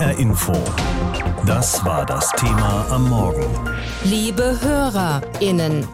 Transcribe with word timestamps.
HR 0.00 0.18
Info. 0.18 0.54
Das 1.44 1.84
war 1.84 2.06
das 2.06 2.30
Thema 2.30 2.86
am 2.90 3.10
Morgen. 3.10 3.44
Liebe 4.02 4.58
HörerInnen, 4.62 5.86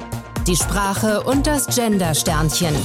die 0.46 0.54
Sprache 0.54 1.24
und 1.24 1.48
das 1.48 1.66
Gender-Sternchen. 1.74 2.76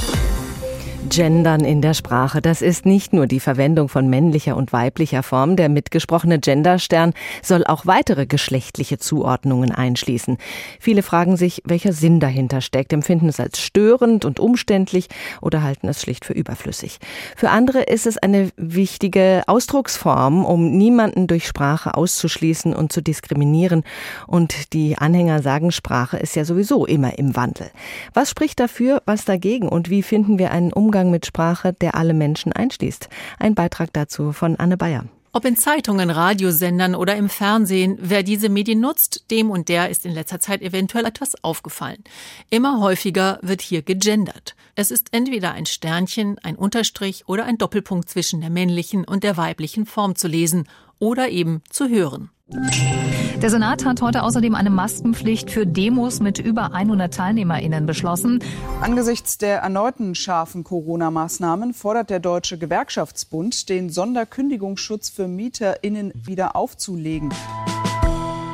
Gendern 1.12 1.66
in 1.66 1.82
der 1.82 1.94
Sprache, 1.94 2.42
das 2.42 2.62
ist 2.62 2.86
nicht 2.86 3.12
nur 3.12 3.28
die 3.28 3.42
Verwendung 3.42 3.90
von 3.90 4.10
männlicher 4.10 4.56
und 4.56 4.72
weiblicher 4.72 5.24
Form. 5.24 5.58
Der 5.58 5.68
mitgesprochene 5.68 6.40
Genderstern 6.40 7.12
soll 7.44 7.66
auch 7.66 7.86
weitere 7.86 8.26
geschlechtliche 8.26 8.98
Zuordnungen 8.98 9.74
einschließen. 9.74 10.38
Viele 10.80 11.04
fragen 11.04 11.36
sich, 11.36 11.64
welcher 11.66 11.92
Sinn 11.92 12.22
dahinter 12.22 12.62
steckt, 12.62 12.94
empfinden 12.94 13.28
es 13.28 13.42
als 13.42 13.60
störend 13.60 14.24
und 14.24 14.40
umständlich 14.40 15.10
oder 15.42 15.64
halten 15.64 15.90
es 15.90 16.02
schlicht 16.02 16.24
für 16.24 16.32
überflüssig. 16.32 17.00
Für 17.36 17.50
andere 17.50 17.82
ist 17.82 18.08
es 18.08 18.18
eine 18.18 18.50
wichtige 18.56 19.44
Ausdrucksform, 19.48 20.46
um 20.46 20.78
niemanden 20.78 21.28
durch 21.28 21.46
Sprache 21.46 21.94
auszuschließen 21.94 22.74
und 22.74 22.94
zu 22.94 23.02
diskriminieren. 23.02 23.84
Und 24.28 24.72
die 24.72 24.98
Anhänger 24.98 25.42
sagen, 25.42 25.74
Sprache 25.74 26.16
ist 26.16 26.38
ja 26.38 26.46
sowieso 26.46 26.86
immer 26.86 27.20
im 27.20 27.36
Wandel. 27.36 27.70
Was 28.14 28.30
spricht 28.30 28.62
dafür, 28.62 29.02
was 29.06 29.26
dagegen 29.26 29.68
und 29.68 29.90
wie 29.90 30.04
finden 30.04 30.40
wir 30.40 30.52
einen 30.52 30.72
Umgang 30.72 31.01
Umgang 31.02 31.12
mit 31.12 31.26
Sprache, 31.26 31.74
der 31.74 31.96
alle 31.96 32.14
Menschen 32.14 32.54
einschließt. 32.54 33.10
Ein 33.40 33.56
Beitrag 33.56 33.92
dazu 33.92 34.34
von 34.34 34.56
Anne 34.58 34.78
Bayer. 34.78 35.06
Ob 35.34 35.46
in 35.46 35.56
Zeitungen, 35.56 36.12
Radiosendern 36.12 36.94
oder 36.94 37.16
im 37.16 37.28
Fernsehen, 37.28 37.98
wer 38.00 38.22
diese 38.22 38.50
Medien 38.50 38.82
nutzt, 38.82 39.32
dem 39.32 39.50
und 39.50 39.68
der 39.68 39.90
ist 39.90 40.06
in 40.06 40.12
letzter 40.12 40.40
Zeit 40.40 40.62
eventuell 40.62 41.06
etwas 41.06 41.44
aufgefallen. 41.44 42.04
Immer 42.52 42.82
häufiger 42.82 43.40
wird 43.42 43.62
hier 43.62 43.82
gegendert. 43.82 44.56
Es 44.76 44.92
ist 44.92 45.08
entweder 45.12 45.54
ein 45.54 45.66
Sternchen, 45.66 46.38
ein 46.44 46.56
Unterstrich 46.56 47.28
oder 47.28 47.46
ein 47.46 47.58
Doppelpunkt 47.58 48.08
zwischen 48.08 48.42
der 48.42 48.52
männlichen 48.52 49.04
und 49.04 49.24
der 49.24 49.38
weiblichen 49.38 49.88
Form 49.88 50.16
zu 50.16 50.28
lesen 50.28 50.68
oder 51.00 51.30
eben 51.30 51.64
zu 51.70 51.90
hören. 51.90 52.30
Der 52.54 53.50
Senat 53.50 53.86
hat 53.86 54.02
heute 54.02 54.24
außerdem 54.24 54.56
eine 54.56 54.70
Maskenpflicht 54.70 55.50
für 55.50 55.66
Demos 55.66 56.20
mit 56.20 56.38
über 56.38 56.74
100 56.74 57.14
TeilnehmerInnen 57.14 57.86
beschlossen. 57.86 58.40
Angesichts 58.82 59.38
der 59.38 59.60
erneuten 59.60 60.16
scharfen 60.16 60.66
Corona-Maßnahmen 60.66 61.74
fordert 61.74 62.10
der 62.10 62.20
Deutsche 62.20 62.58
Gewerkschaftsbund, 62.58 63.70
den 63.70 63.90
Sonderkündigungsschutz 63.90 65.10
für 65.10 65.28
MieterInnen 65.30 66.12
wieder 66.14 66.56
aufzulegen. 66.56 67.34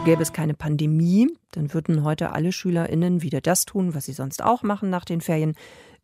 Gäbe 0.05 0.21
es 0.21 0.31
keine 0.31 0.53
Pandemie, 0.53 1.27
dann 1.51 1.73
würden 1.73 2.03
heute 2.03 2.31
alle 2.31 2.51
SchülerInnen 2.51 3.23
wieder 3.23 3.41
das 3.41 3.65
tun, 3.65 3.95
was 3.95 4.05
sie 4.05 4.13
sonst 4.13 4.43
auch 4.43 4.61
machen 4.61 4.89
nach 4.89 5.05
den 5.05 5.21
Ferien, 5.21 5.55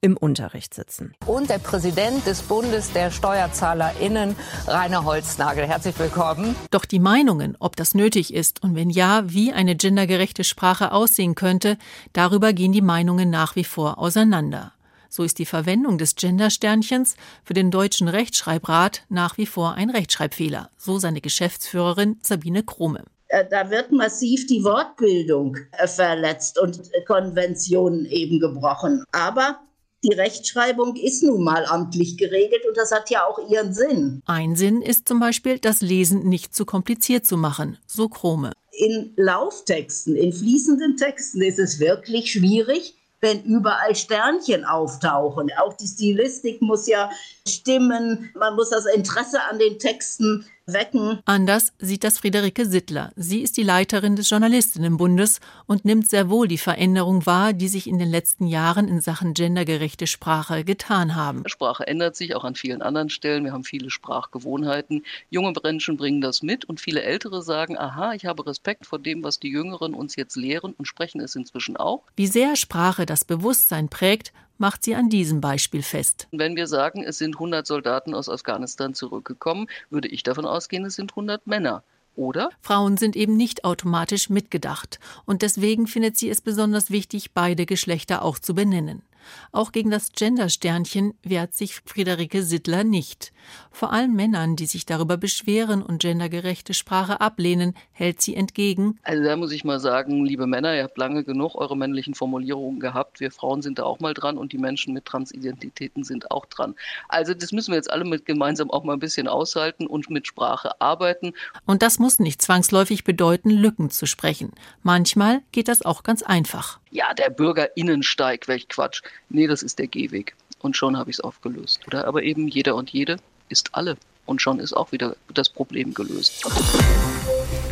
im 0.04 0.18
Unterricht 0.18 0.73
sitzen. 0.73 1.16
Und 1.26 1.50
der 1.50 1.59
Präsident 1.59 2.28
des 2.28 2.42
Bundes 2.42 2.92
der 2.92 3.09
SteuerzahlerInnen, 3.09 4.36
Rainer 4.68 5.06
Holznagel. 5.06 5.66
Herzlich 5.66 5.98
willkommen. 5.98 6.56
Doch 6.72 6.84
die 6.84 7.00
Meinungen, 7.00 7.56
ob 7.59 7.78
das 7.78 7.96
nötig 7.96 8.34
ist 8.34 8.62
und 8.62 8.76
wenn 8.76 8.90
ja, 8.90 9.24
wie 9.26 9.54
eine 9.54 9.76
gendergerechte 9.78 10.44
Sprache 10.44 10.92
aussehen 10.92 11.36
könnte, 11.36 11.78
darüber 12.12 12.52
gehen 12.52 12.74
die 12.74 12.81
Meinungen 12.81 13.30
nach 13.30 13.56
wie 13.56 13.64
vor 13.64 13.98
auseinander. 13.98 14.74
So 15.08 15.24
ist 15.24 15.40
die 15.40 15.46
Verwendung 15.46 15.98
des 15.98 16.16
Gendersternchens 16.16 17.16
für 17.46 17.54
den 17.54 17.72
Deutschen 17.72 18.09
Rechtschreibrat 18.09 19.06
nach 19.08 19.38
wie 19.38 19.46
vor 19.46 19.76
ein 19.76 19.90
Rechtschreibfehler, 19.90 20.70
so 20.76 21.00
seine 21.00 21.22
Geschäftsführerin 21.22 22.20
Sabine 22.22 22.64
Krumme 22.64 23.06
äh, 23.30 23.46
da 23.50 23.72
wird 23.72 23.92
massiv 23.92 24.46
die 24.48 24.64
Wortbildung 24.64 25.58
äh, 25.72 25.88
verletzt 25.88 26.59
und 26.59 26.80
Konventionen 27.08 28.06
eben 28.06 28.40
gebrochen. 28.40 29.04
Aber 29.12 29.59
die 30.04 30.14
Rechtschreibung 30.14 30.96
ist 30.96 31.23
nun 31.23 31.44
mal 31.44 31.66
amtlich 31.66 32.18
geregelt 32.18 32.66
und 32.68 32.78
das 32.78 32.92
hat 32.92 33.09
ja 33.09 33.26
auch 33.26 33.40
ihren 33.50 33.73
Sinn. 33.73 34.22
Ein 34.26 34.56
Sinn 34.56 34.82
ist 34.82 35.08
zum 35.08 35.20
Beispiel, 35.20 35.59
das 35.59 35.82
Lesen 35.82 36.28
nicht 36.28 36.56
zu 36.56 36.66
kompliziert 36.66 37.26
zu 37.26 37.38
machen, 37.38 37.78
so 37.88 38.09
Krome. 38.09 38.52
In 38.72 39.14
Lauftexten, 39.16 40.16
in 40.16 40.34
fließenden 40.34 40.98
Texten 40.98 41.42
ist 41.42 41.59
es 41.59 41.80
wirklich 41.80 42.31
schwierig, 42.31 42.96
wenn 43.22 43.42
überall 43.44 43.96
Sternchen 43.96 44.66
auftauchen. 44.66 45.50
Auch 45.58 45.74
die 45.74 45.88
Stilistik 45.88 46.62
muss 46.62 46.88
ja 46.88 47.09
stimmen, 47.47 48.30
man 48.36 48.56
muss 48.56 48.72
das 48.72 48.86
Interesse 48.86 49.42
an 49.50 49.59
den 49.59 49.80
Texten 49.80 50.46
wecken. 50.66 51.19
Anders 51.25 51.74
sieht 51.79 52.03
das 52.03 52.19
Friederike 52.19 52.66
Sittler. 52.66 53.12
Sie 53.16 53.41
ist 53.41 53.57
die 53.57 53.63
Leiterin 53.63 54.16
des 54.16 54.29
Journalistinnenbundes 54.29 55.40
und 55.66 55.85
nimmt 55.85 56.09
sehr 56.09 56.29
wohl 56.29 56.47
die 56.47 56.57
Veränderung 56.57 57.25
wahr, 57.25 57.53
die 57.53 57.68
sich 57.68 57.88
in 57.88 58.00
den 58.00 58.09
letzten 58.09 58.47
Jahren 58.47 58.88
in 58.88 59.01
Sachen 59.01 59.34
gendergerechte 59.34 60.07
Sprache 60.07 60.63
getan 60.63 61.16
haben. 61.16 61.44
Sprache 61.47 61.85
ändert 61.85 62.16
sich 62.16 62.35
auch 62.35 62.44
an 62.44 62.56
vielen 62.56 62.81
anderen 62.81 63.09
Stellen. 63.09 63.44
Wir 63.44 63.53
haben 63.53 63.63
viele 63.63 63.90
Sprachgewohnheiten. 63.90 65.03
Junge 65.29 65.53
Menschen 65.63 65.97
bringen 65.97 66.22
das 66.22 66.41
mit 66.41 66.66
und 66.66 66.80
viele 66.80 67.03
Ältere 67.03 67.41
sagen, 67.41 67.78
aha, 67.78 68.13
ich 68.13 68.25
habe 68.25 68.45
Respekt 68.45 68.85
vor 68.85 69.00
dem, 69.00 69.24
was 69.24 69.40
die 69.40 69.50
Jüngeren 69.50 69.94
uns 69.94 70.16
jetzt 70.16 70.35
lehren 70.35 70.74
und 70.78 70.85
sprechen 70.85 71.22
es 71.22 71.35
inzwischen 71.35 71.78
auch. 71.78 72.03
Wie 72.16 72.28
sehr 72.28 72.56
Sprache 72.56 73.06
das 73.06 73.25
Bewusstsein 73.25 73.90
prägt, 73.90 74.34
macht 74.58 74.84
sie 74.84 74.96
an 74.96 75.09
diesem 75.09 75.41
Beispiel 75.41 75.84
fest. 75.84 76.28
Wenn 76.31 76.56
wir 76.56 76.68
sagen, 76.68 77.03
es 77.03 77.18
sind 77.18 77.36
100 77.36 77.66
Soldaten 77.66 78.14
aus 78.14 78.30
Afghanistan 78.30 78.94
zurückgekommen, 78.94 79.68
würde 79.90 80.08
ich 80.08 80.24
davon 80.24 80.46
ausgehen, 80.46 80.86
es 80.86 80.96
sind 80.96 81.12
100 81.12 81.47
Männer. 81.47 81.84
Oder? 82.16 82.50
Frauen 82.62 82.97
sind 82.97 83.16
eben 83.16 83.36
nicht 83.36 83.66
automatisch 83.66 84.30
mitgedacht. 84.30 85.00
Und 85.25 85.42
deswegen 85.42 85.88
findet 85.88 86.18
sie 86.18 86.30
es 86.30 86.42
besonders 86.42 86.92
wichtig, 86.92 87.31
beide 87.34 87.66
Geschlechter 87.66 88.22
auch 88.22 88.38
zu 88.38 88.53
benennen. 88.53 89.02
Auch 89.51 89.72
gegen 89.72 89.91
das 89.91 90.11
Gendersternchen 90.11 91.13
wehrt 91.23 91.53
sich 91.53 91.81
Friederike 91.85 92.44
Sittler 92.44 92.84
nicht. 92.84 93.34
Vor 93.72 93.91
allem 93.91 94.13
Männern, 94.13 94.56
die 94.56 94.66
sich 94.66 94.85
darüber 94.85 95.17
beschweren 95.17 95.81
und 95.81 96.01
gendergerechte 96.01 96.73
Sprache 96.73 97.22
ablehnen, 97.22 97.73
hält 97.91 98.22
sie 98.22 98.35
entgegen. 98.35 99.00
Also 99.03 99.23
da 99.23 99.35
muss 99.35 99.51
ich 99.51 99.63
mal 99.63 99.79
sagen, 99.79 100.25
liebe 100.25 100.47
Männer, 100.47 100.75
ihr 100.75 100.83
habt 100.83 100.97
lange 100.97 101.23
genug 101.23 101.56
eure 101.56 101.75
männlichen 101.75 102.13
Formulierungen 102.13 102.79
gehabt. 102.79 103.19
Wir 103.19 103.31
Frauen 103.31 103.62
sind 103.62 103.79
da 103.79 103.83
auch 103.83 104.00
mal 104.00 104.13
dran 104.13 104.38
und 104.38 104.53
die 104.53 104.57
Menschen 104.57 104.94
mit 104.94 105.06
Transidentitäten 105.06 106.03
sind 106.03 106.31
auch 106.31 106.45
dran. 106.45 106.75
Also 107.09 107.33
das 107.33 107.51
müssen 107.51 107.72
wir 107.72 107.78
jetzt 107.78 107.91
alle 107.91 108.06
mit 108.06 108.25
gemeinsam 108.25 108.69
auch 108.72 108.83
mal 108.83 108.94
ein 108.94 109.00
bisschen 109.00 109.28
aushalten 109.28 109.88
und 109.88 110.09
mit 110.09 110.28
Sprache 110.28 110.79
arbeiten. 110.79 111.33
Und 111.66 111.81
das 111.81 112.00
muss 112.00 112.19
nicht 112.19 112.41
zwangsläufig 112.41 113.03
bedeuten, 113.03 113.50
Lücken 113.50 113.89
zu 113.89 114.06
sprechen. 114.06 114.51
Manchmal 114.81 115.41
geht 115.51 115.67
das 115.67 115.83
auch 115.83 116.03
ganz 116.03 116.23
einfach. 116.23 116.79
Ja, 116.94 117.12
der 117.16 117.31
Bürgerinnensteig, 117.31 118.48
welch 118.48 118.70
Quatsch. 118.70 119.02
Nee, 119.28 119.48
das 119.48 119.64
ist 119.64 119.80
der 119.80 119.88
Gehweg. 119.88 120.36
Und 120.59 120.78
schon 120.78 120.96
habe 120.96 121.09
ich 121.09 121.16
es 121.16 121.22
aufgelöst. 121.22 121.81
Oder 121.88 122.06
aber 122.06 122.22
eben 122.22 122.48
jeder 122.48 122.76
und 122.76 122.92
jede 122.92 123.18
ist 123.50 123.74
alle. 123.74 123.98
Und 124.28 124.44
schon 124.44 124.59
ist 124.59 124.74
auch 124.74 124.92
wieder 124.92 125.16
das 125.34 125.50
Problem 125.50 125.96
gelöst. 125.96 126.46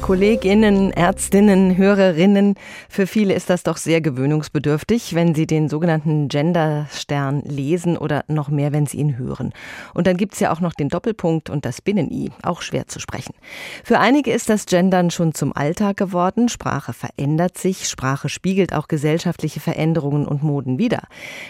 Kolleginnen, 0.01 0.91
Ärztinnen, 0.91 1.77
Hörerinnen, 1.77 2.55
für 2.89 3.05
viele 3.05 3.35
ist 3.35 3.51
das 3.51 3.61
doch 3.61 3.77
sehr 3.77 4.01
gewöhnungsbedürftig, 4.01 5.13
wenn 5.13 5.35
sie 5.35 5.45
den 5.45 5.69
sogenannten 5.69 6.27
Genderstern 6.27 7.43
lesen 7.45 7.97
oder 7.97 8.25
noch 8.27 8.49
mehr, 8.49 8.73
wenn 8.73 8.87
sie 8.87 8.97
ihn 8.97 9.19
hören. 9.19 9.53
Und 9.93 10.07
dann 10.07 10.17
gibt's 10.17 10.39
ja 10.39 10.51
auch 10.51 10.59
noch 10.59 10.73
den 10.73 10.89
Doppelpunkt 10.89 11.51
und 11.51 11.65
das 11.65 11.81
Binnen-I, 11.81 12.31
auch 12.41 12.63
schwer 12.63 12.87
zu 12.87 12.99
sprechen. 12.99 13.35
Für 13.83 13.99
einige 13.99 14.31
ist 14.31 14.49
das 14.49 14.65
Gendern 14.65 15.11
schon 15.11 15.35
zum 15.35 15.55
Alltag 15.55 15.97
geworden. 15.97 16.49
Sprache 16.49 16.93
verändert 16.93 17.59
sich, 17.59 17.87
Sprache 17.87 18.27
spiegelt 18.27 18.73
auch 18.73 18.87
gesellschaftliche 18.87 19.59
Veränderungen 19.59 20.27
und 20.27 20.41
Moden 20.41 20.79
wider. 20.79 21.03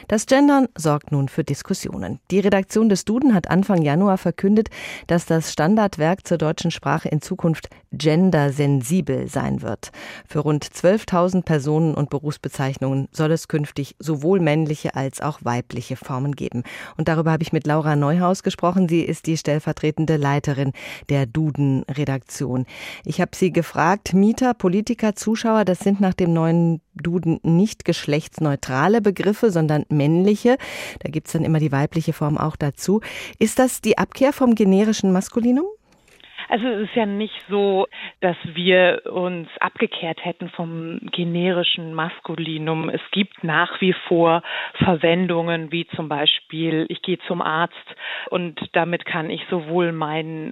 Das 0.10 0.26
Gendern 0.26 0.68
sorgt 0.78 1.12
nun 1.14 1.30
für 1.30 1.46
Diskussionen. 1.46 2.20
Die 2.32 2.40
Redaktion 2.40 2.90
des 2.90 3.06
Duden 3.06 3.34
hat 3.34 3.50
Anfang 3.50 3.82
Januar 3.82 4.18
verkündet, 4.18 4.70
dass 5.08 5.26
das 5.26 5.54
Standardwerk 5.54 6.28
zur 6.28 6.38
deutschen 6.38 6.70
Sprache 6.70 7.08
in 7.08 7.22
Zukunft 7.22 7.70
Gender 7.94 8.41
gendersensibel 8.42 9.28
sein 9.28 9.62
wird. 9.62 9.92
Für 10.28 10.40
rund 10.40 10.66
12.000 10.66 11.44
Personen 11.44 11.94
und 11.94 12.10
Berufsbezeichnungen 12.10 13.08
soll 13.12 13.32
es 13.32 13.48
künftig 13.48 13.96
sowohl 14.00 14.40
männliche 14.40 14.96
als 14.96 15.22
auch 15.22 15.40
weibliche 15.44 15.96
Formen 15.96 16.34
geben. 16.36 16.64
Und 16.98 17.08
darüber 17.08 17.32
habe 17.32 17.44
ich 17.44 17.54
mit 17.54 17.68
Laura 17.68 17.96
Neuhaus 17.96 18.44
gesprochen. 18.44 18.90
Sie 18.90 19.02
ist 19.02 19.28
die 19.28 19.38
stellvertretende 19.38 20.18
Leiterin 20.18 20.72
der 21.10 21.26
Duden-Redaktion. 21.26 22.66
Ich 23.06 23.22
habe 23.22 23.32
sie 23.36 23.52
gefragt, 23.52 24.14
Mieter, 24.14 24.54
Politiker, 24.54 25.16
Zuschauer, 25.16 25.66
das 25.66 25.80
sind 25.80 26.02
nach 26.02 26.14
dem 26.14 26.34
neuen 26.34 26.82
Duden 26.96 27.40
nicht 27.44 27.86
geschlechtsneutrale 27.86 29.02
Begriffe, 29.02 29.52
sondern 29.52 29.86
männliche. 29.90 30.58
Da 31.00 31.10
gibt 31.10 31.28
es 31.28 31.34
dann 31.34 31.46
immer 31.46 31.60
die 31.60 31.72
weibliche 31.72 32.14
Form 32.14 32.38
auch 32.38 32.56
dazu. 32.56 33.02
Ist 33.40 33.60
das 33.60 33.82
die 33.82 33.98
Abkehr 33.98 34.34
vom 34.34 34.56
generischen 34.56 35.12
Maskulinum? 35.12 35.66
Also 36.52 36.68
es 36.68 36.90
ist 36.90 36.96
ja 36.96 37.06
nicht 37.06 37.46
so, 37.48 37.88
dass 38.20 38.36
wir 38.44 39.04
uns 39.06 39.48
abgekehrt 39.62 40.26
hätten 40.26 40.50
vom 40.50 41.00
generischen 41.14 41.94
Maskulinum. 41.94 42.90
Es 42.90 43.00
gibt 43.12 43.42
nach 43.46 43.80
wie 43.80 43.94
vor 44.10 44.44
Verwendungen 44.84 45.72
wie 45.72 45.88
zum 45.96 46.10
Beispiel, 46.10 46.88
ich 46.90 47.02
gehe 47.04 47.20
zum 47.20 47.42
Arzt 47.42 47.96
und 48.32 48.60
damit 48.74 49.06
kann 49.06 49.30
ich 49.30 49.42
sowohl 49.50 49.94
meinen, 49.94 50.52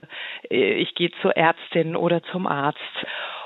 äh, 0.50 0.76
ich 0.76 0.96
gehe 0.96 1.12
zur 1.22 1.36
Ärztin 1.36 1.98
oder 1.98 2.24
zum 2.32 2.48
Arzt. 2.48 2.80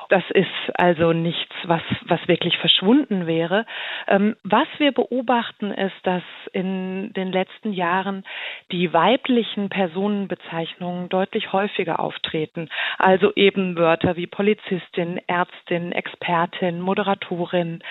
Das 0.09 0.23
ist 0.31 0.47
also 0.75 1.13
nichts, 1.13 1.53
was, 1.65 1.81
was 2.05 2.19
wirklich 2.27 2.57
verschwunden 2.57 3.27
wäre. 3.27 3.65
Ähm, 4.07 4.35
was 4.43 4.67
wir 4.77 4.91
beobachten, 4.91 5.71
ist, 5.71 5.95
dass 6.03 6.23
in 6.51 7.13
den 7.13 7.31
letzten 7.31 7.73
Jahren 7.73 8.23
die 8.71 8.93
weiblichen 8.93 9.69
Personenbezeichnungen 9.69 11.09
deutlich 11.09 11.53
häufiger 11.53 11.99
auftreten. 11.99 12.69
Also 12.97 13.31
eben 13.35 13.77
Wörter 13.77 14.15
wie 14.15 14.27
Polizistin, 14.27 15.19
Ärztin, 15.27 15.91
Expertin, 15.91 16.81
Moderatorin. 16.81 17.83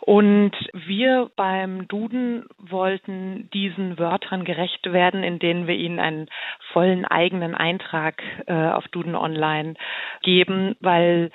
Und 0.00 0.52
wir 0.72 1.30
beim 1.36 1.86
Duden 1.88 2.46
wollten 2.58 3.50
diesen 3.52 3.98
Wörtern 3.98 4.44
gerecht 4.44 4.92
werden, 4.92 5.22
indem 5.22 5.66
wir 5.66 5.74
ihnen 5.74 5.98
einen 5.98 6.28
vollen 6.72 7.04
eigenen 7.04 7.54
Eintrag 7.54 8.22
äh, 8.46 8.54
auf 8.54 8.88
Duden 8.88 9.14
Online 9.14 9.74
geben, 10.22 10.76
weil 10.80 11.30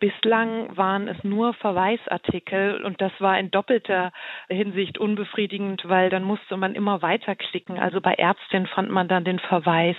bislang 0.00 0.76
waren 0.76 1.08
es 1.08 1.24
nur 1.24 1.54
Verweisartikel 1.54 2.84
und 2.84 3.00
das 3.00 3.12
war 3.20 3.38
in 3.38 3.50
doppelter 3.50 4.12
Hinsicht 4.48 4.98
unbefriedigend, 4.98 5.88
weil 5.88 6.10
dann 6.10 6.24
musste 6.24 6.58
man 6.58 6.74
immer 6.74 7.00
weiterklicken. 7.00 7.78
Also 7.78 8.00
bei 8.00 8.14
Ärztin 8.14 8.66
fand 8.66 8.90
man 8.90 9.08
dann 9.08 9.24
den 9.24 9.38
Verweis 9.38 9.96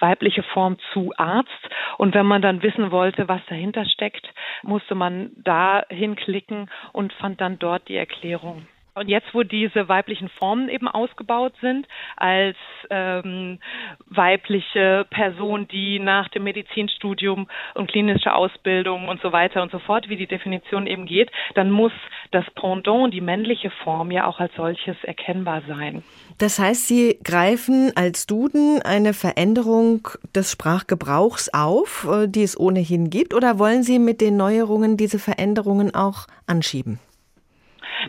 weibliche 0.00 0.42
Form 0.42 0.76
zu 0.92 1.12
Arzt 1.16 1.50
und 1.98 2.14
wenn 2.14 2.26
man 2.26 2.42
dann 2.42 2.62
wissen 2.62 2.90
wollte, 2.90 3.28
was 3.28 3.40
dahinter 3.48 3.84
steckt, 3.84 4.26
musste 4.62 4.94
man 4.96 5.30
da 5.36 5.84
hinklicken 5.88 6.68
und 6.92 7.12
fand 7.12 7.40
dann 7.40 7.58
dort 7.58 7.88
die 7.88 7.96
Erklärung. 7.96 8.66
Und 8.94 9.08
jetzt, 9.08 9.32
wo 9.32 9.42
diese 9.42 9.88
weiblichen 9.88 10.28
Formen 10.28 10.68
eben 10.68 10.86
ausgebaut 10.86 11.54
sind, 11.62 11.88
als 12.16 12.56
ähm, 12.90 13.58
weibliche 14.04 15.06
Person, 15.08 15.66
die 15.66 15.98
nach 15.98 16.28
dem 16.28 16.44
Medizinstudium 16.44 17.48
und 17.74 17.90
klinische 17.90 18.34
Ausbildung 18.34 19.08
und 19.08 19.22
so 19.22 19.32
weiter 19.32 19.62
und 19.62 19.72
so 19.72 19.78
fort, 19.78 20.10
wie 20.10 20.16
die 20.16 20.26
Definition 20.26 20.86
eben 20.86 21.06
geht, 21.06 21.30
dann 21.54 21.70
muss 21.70 21.92
das 22.32 22.44
Pendant, 22.54 23.14
die 23.14 23.22
männliche 23.22 23.70
Form, 23.70 24.10
ja 24.10 24.26
auch 24.26 24.40
als 24.40 24.54
solches 24.56 24.96
erkennbar 25.04 25.62
sein. 25.66 26.02
Das 26.36 26.58
heißt, 26.58 26.86
Sie 26.86 27.18
greifen 27.24 27.92
als 27.94 28.26
Duden 28.26 28.82
eine 28.82 29.14
Veränderung 29.14 30.06
des 30.34 30.52
Sprachgebrauchs 30.52 31.48
auf, 31.54 32.06
äh, 32.10 32.28
die 32.28 32.42
es 32.42 32.60
ohnehin 32.60 33.08
gibt, 33.08 33.32
oder 33.32 33.58
wollen 33.58 33.84
Sie 33.84 33.98
mit 33.98 34.20
den 34.20 34.36
Neuerungen 34.36 34.98
diese 34.98 35.18
Veränderungen 35.18 35.94
auch 35.94 36.26
anschieben? 36.46 36.98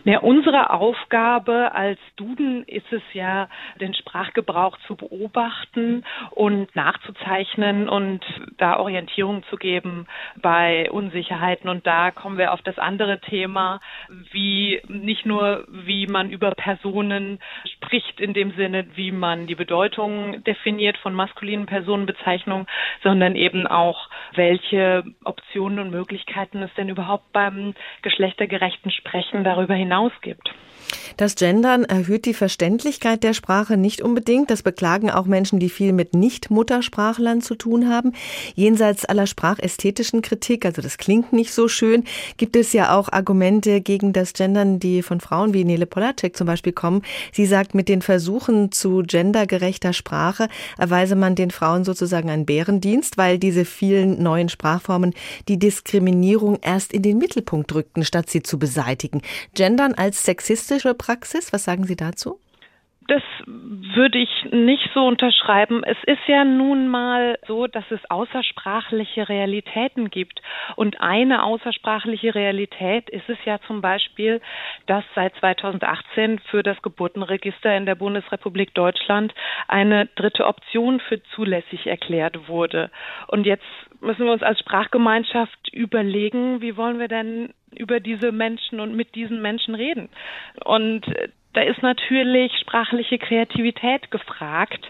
Ja, 0.02 0.18
unsere 0.18 0.70
Aufgabe 0.70 1.72
als 1.72 2.00
Duden 2.16 2.64
ist 2.64 2.92
es 2.92 3.02
ja, 3.12 3.48
den 3.80 3.94
Sprachgebrauch 3.94 4.76
zu 4.86 4.96
beobachten 4.96 6.04
und 6.32 6.74
nachzuzeichnen 6.74 7.88
und 7.88 8.24
da 8.58 8.78
Orientierung 8.78 9.44
zu 9.44 9.56
geben 9.56 10.06
bei 10.36 10.90
Unsicherheiten. 10.90 11.68
Und 11.70 11.86
da 11.86 12.10
kommen 12.10 12.38
wir 12.38 12.52
auf 12.52 12.62
das 12.62 12.78
andere 12.78 13.20
Thema, 13.20 13.80
wie 14.32 14.82
nicht 14.88 15.26
nur, 15.26 15.64
wie 15.68 16.06
man 16.06 16.30
über 16.30 16.50
Personen 16.50 17.38
spricht 17.76 18.20
in 18.20 18.34
dem 18.34 18.52
Sinne, 18.52 18.86
wie 18.96 19.12
man 19.12 19.46
die 19.46 19.54
Bedeutung 19.54 20.42
definiert 20.44 20.98
von 20.98 21.14
maskulinen 21.14 21.66
Personenbezeichnungen, 21.66 22.66
sondern 23.02 23.36
eben 23.36 23.66
auch, 23.66 24.08
welche 24.34 25.04
Optionen 25.24 25.78
und 25.78 25.90
Möglichkeiten 25.90 26.62
es 26.62 26.74
denn 26.74 26.88
überhaupt 26.88 27.32
beim 27.32 27.74
geschlechtergerechten 28.02 28.90
Sprechen 28.90 29.44
darüber 29.44 29.74
hinaus 29.84 30.12
gibt. 30.22 30.50
Das 31.16 31.36
Gendern 31.36 31.84
erhöht 31.84 32.24
die 32.24 32.34
Verständlichkeit 32.34 33.22
der 33.22 33.34
Sprache 33.34 33.76
nicht 33.76 34.02
unbedingt. 34.02 34.50
Das 34.50 34.62
beklagen 34.62 35.10
auch 35.10 35.26
Menschen, 35.26 35.58
die 35.60 35.68
viel 35.68 35.92
mit 35.92 36.14
Nicht-Muttersprachlern 36.14 37.40
zu 37.40 37.54
tun 37.54 37.88
haben. 37.88 38.12
Jenseits 38.54 39.04
aller 39.04 39.26
sprachästhetischen 39.26 40.22
Kritik, 40.22 40.66
also 40.66 40.82
das 40.82 40.98
klingt 40.98 41.32
nicht 41.32 41.52
so 41.52 41.68
schön, 41.68 42.04
gibt 42.36 42.56
es 42.56 42.72
ja 42.72 42.96
auch 42.96 43.10
Argumente 43.12 43.80
gegen 43.80 44.12
das 44.12 44.32
Gendern, 44.32 44.80
die 44.80 45.02
von 45.02 45.20
Frauen 45.20 45.54
wie 45.54 45.64
Nele 45.64 45.86
Polacek 45.86 46.36
zum 46.36 46.46
Beispiel 46.46 46.72
kommen. 46.72 47.02
Sie 47.32 47.46
sagt, 47.46 47.74
mit 47.74 47.88
den 47.88 48.02
Versuchen 48.02 48.72
zu 48.72 49.02
gendergerechter 49.06 49.92
Sprache 49.92 50.48
erweise 50.78 51.16
man 51.16 51.34
den 51.34 51.50
Frauen 51.50 51.84
sozusagen 51.84 52.30
einen 52.30 52.46
Bärendienst, 52.46 53.16
weil 53.18 53.38
diese 53.38 53.64
vielen 53.64 54.22
neuen 54.22 54.48
Sprachformen 54.48 55.14
die 55.48 55.58
Diskriminierung 55.58 56.58
erst 56.60 56.92
in 56.92 57.02
den 57.02 57.18
Mittelpunkt 57.18 57.72
rückten, 57.74 58.04
statt 58.04 58.30
sie 58.30 58.42
zu 58.42 58.58
beseitigen. 58.58 59.22
Gendern 59.74 59.94
als 59.94 60.24
sexistische 60.24 60.94
Praxis, 60.94 61.52
was 61.52 61.64
sagen 61.64 61.82
Sie 61.82 61.96
dazu? 61.96 62.38
Das 63.08 63.22
würde 63.46 64.18
ich 64.18 64.30
nicht 64.50 64.88
so 64.94 65.04
unterschreiben. 65.04 65.82
Es 65.84 65.98
ist 66.06 66.26
ja 66.26 66.44
nun 66.44 66.88
mal 66.88 67.38
so, 67.46 67.66
dass 67.66 67.84
es 67.90 67.98
außersprachliche 68.08 69.28
Realitäten 69.28 70.10
gibt. 70.10 70.40
Und 70.76 71.00
eine 71.00 71.42
außersprachliche 71.42 72.34
Realität 72.34 73.10
ist 73.10 73.28
es 73.28 73.36
ja 73.44 73.58
zum 73.66 73.82
Beispiel, 73.82 74.40
dass 74.86 75.04
seit 75.14 75.34
2018 75.36 76.38
für 76.50 76.62
das 76.62 76.80
Geburtenregister 76.80 77.76
in 77.76 77.84
der 77.84 77.96
Bundesrepublik 77.96 78.72
Deutschland 78.74 79.34
eine 79.68 80.06
dritte 80.14 80.46
Option 80.46 81.00
für 81.00 81.22
zulässig 81.34 81.86
erklärt 81.86 82.48
wurde. 82.48 82.90
Und 83.26 83.44
jetzt 83.44 83.66
müssen 84.00 84.24
wir 84.24 84.32
uns 84.32 84.42
als 84.42 84.60
Sprachgemeinschaft 84.60 85.72
überlegen, 85.72 86.62
wie 86.62 86.76
wollen 86.76 86.98
wir 86.98 87.08
denn 87.08 87.52
über 87.76 88.00
diese 88.00 88.32
Menschen 88.32 88.80
und 88.80 88.94
mit 88.94 89.14
diesen 89.14 89.42
Menschen 89.42 89.74
reden. 89.74 90.08
Und 90.64 91.04
da 91.54 91.62
ist 91.62 91.82
natürlich 91.82 92.52
sprachliche 92.60 93.18
Kreativität 93.18 94.10
gefragt. 94.10 94.84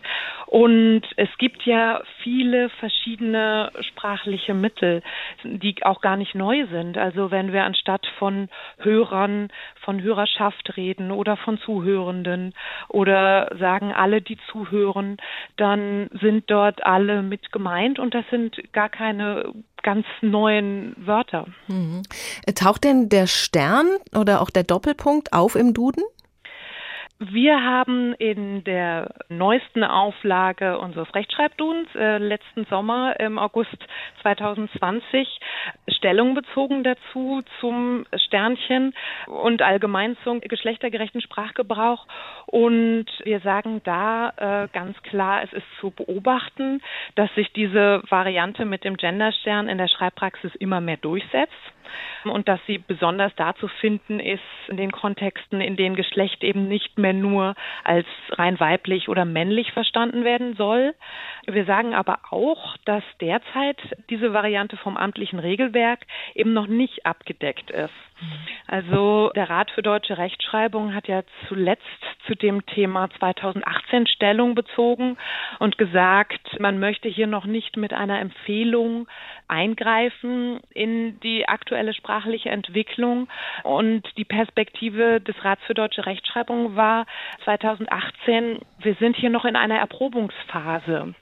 Und 0.47 1.03
es 1.17 1.29
gibt 1.39 1.65
ja 1.65 2.03
viele 2.23 2.69
verschiedene 2.69 3.73
sprachliche 3.81 4.55
Mittel, 4.55 5.03
die 5.43 5.75
auch 5.83 6.01
gar 6.01 6.17
nicht 6.17 6.35
neu 6.35 6.67
sind. 6.71 6.97
Also 6.97 7.31
wenn 7.31 7.53
wir 7.53 7.65
anstatt 7.65 8.07
von 8.19 8.49
Hörern, 8.79 9.49
von 9.85 10.03
Hörerschaft 10.03 10.77
reden 10.77 11.11
oder 11.11 11.37
von 11.37 11.59
Zuhörenden 11.59 12.55
oder 12.89 13.51
sagen 13.59 13.93
alle, 13.93 14.23
die 14.23 14.39
zuhören, 14.51 15.17
dann 15.57 16.09
sind 16.21 16.51
dort 16.51 16.85
alle 16.87 17.23
mit 17.23 17.53
gemeint 17.53 17.99
und 17.99 18.15
das 18.15 18.25
sind 18.31 18.57
gar 18.73 18.89
keine 18.89 19.53
ganz 19.83 20.07
neuen 20.23 20.95
Wörter. 20.97 21.47
Mhm. 21.69 22.03
Taucht 22.55 22.85
denn 22.85 23.09
der 23.09 23.27
Stern 23.27 23.87
oder 24.17 24.41
auch 24.41 24.51
der 24.51 24.65
Doppelpunkt 24.65 25.33
auf 25.33 25.57
im 25.57 25.75
Duden? 25.75 26.03
Wir 27.21 27.63
haben 27.63 28.13
in 28.15 28.65
der 28.65 29.15
neuesten 29.29 29.85
Auflage 29.85 30.79
unseres 30.81 31.15
Rechtschreibduns 31.15 31.89
äh, 31.95 32.19
letzten 32.19 32.65
Sommer 32.65 33.19
im 33.21 33.39
August 33.39 33.77
2020 34.23 35.29
Stellung 35.87 36.35
bezogen 36.35 36.83
dazu 36.83 37.43
zum 37.61 38.05
Sternchen 38.17 38.95
und 39.29 39.63
allgemein 39.63 40.17
zum 40.25 40.41
geschlechtergerechten 40.41 41.21
Sprachgebrauch. 41.21 42.05
Und 42.47 43.07
wir 43.23 43.39
sagen 43.41 43.81
da 43.85 44.65
äh, 44.65 44.69
ganz 44.73 45.01
klar, 45.05 45.45
es 45.45 45.53
ist 45.53 45.67
zu 45.81 45.93
beobachten, 45.93 46.83
dass 47.15 47.33
sich 47.37 47.53
diese 47.53 48.03
Variante 48.09 48.65
mit 48.65 48.83
dem 48.83 48.97
Genderstern 48.97 49.69
in 49.69 49.79
der 49.79 49.89
Schreibpraxis 49.89 50.53
immer 50.57 50.81
mehr 50.81 50.97
durchsetzt 50.97 51.74
und 52.25 52.49
dass 52.49 52.61
sie 52.67 52.79
besonders 52.79 53.35
da 53.37 53.55
zu 53.55 53.69
finden 53.69 54.21
ist 54.21 54.41
in 54.69 54.77
den 54.77 54.93
Kontexten, 54.93 55.61
in 55.61 55.77
denen 55.77 55.97
Geschlecht 55.97 56.43
eben 56.43 56.69
nicht 56.69 56.99
mehr 56.99 57.13
nur 57.13 57.55
als 57.85 58.07
rein 58.31 58.59
weiblich 58.61 59.09
oder 59.09 59.25
männlich 59.25 59.73
verstanden 59.73 60.25
werden 60.25 60.55
soll. 60.57 60.95
Wir 61.47 61.65
sagen 61.65 61.95
aber 61.95 62.21
auch, 62.31 62.77
dass 62.85 63.05
derzeit 63.21 63.79
diese 64.11 64.33
Variante 64.33 64.77
vom 64.77 64.97
amtlichen 64.97 65.39
Regelwerk 65.39 66.01
eben 66.35 66.53
noch 66.53 66.67
nicht 66.67 67.05
abgedeckt 67.07 67.71
ist. 67.71 67.91
Also 68.67 69.31
der 69.35 69.51
Rat 69.51 69.71
für 69.71 69.83
deutsche 69.83 70.17
Rechtschreibung 70.17 70.95
hat 70.95 71.09
ja 71.09 71.23
zuletzt 71.49 71.83
zu 72.27 72.35
dem 72.35 72.65
Thema 72.67 73.11
2018 73.19 74.07
Stellung 74.07 74.55
bezogen 74.55 75.19
und 75.59 75.77
gesagt, 75.77 76.59
man 76.61 76.79
möchte 76.79 77.09
hier 77.09 77.27
noch 77.27 77.45
nicht 77.45 77.77
mit 77.77 77.93
einer 77.93 78.21
Empfehlung 78.21 79.07
eingreifen 79.49 80.61
in 80.73 81.21
die 81.21 81.47
aktuelle 81.49 81.74
sprachliche 81.95 82.51
Entwicklung. 82.51 83.29
Und 83.63 84.03
die 84.17 84.25
Perspektive 84.25 85.21
des 85.21 85.37
Rats 85.45 85.63
für 85.67 85.75
deutsche 85.75 86.07
Rechtschreibung 86.07 86.77
war 86.77 87.07
2018, 87.45 88.59
wir 88.79 88.95
sind 88.95 89.17
hier 89.17 89.31
noch 89.31 89.45
in 89.45 89.57
einer 89.57 89.79
Erprobungsphase. 89.79 91.15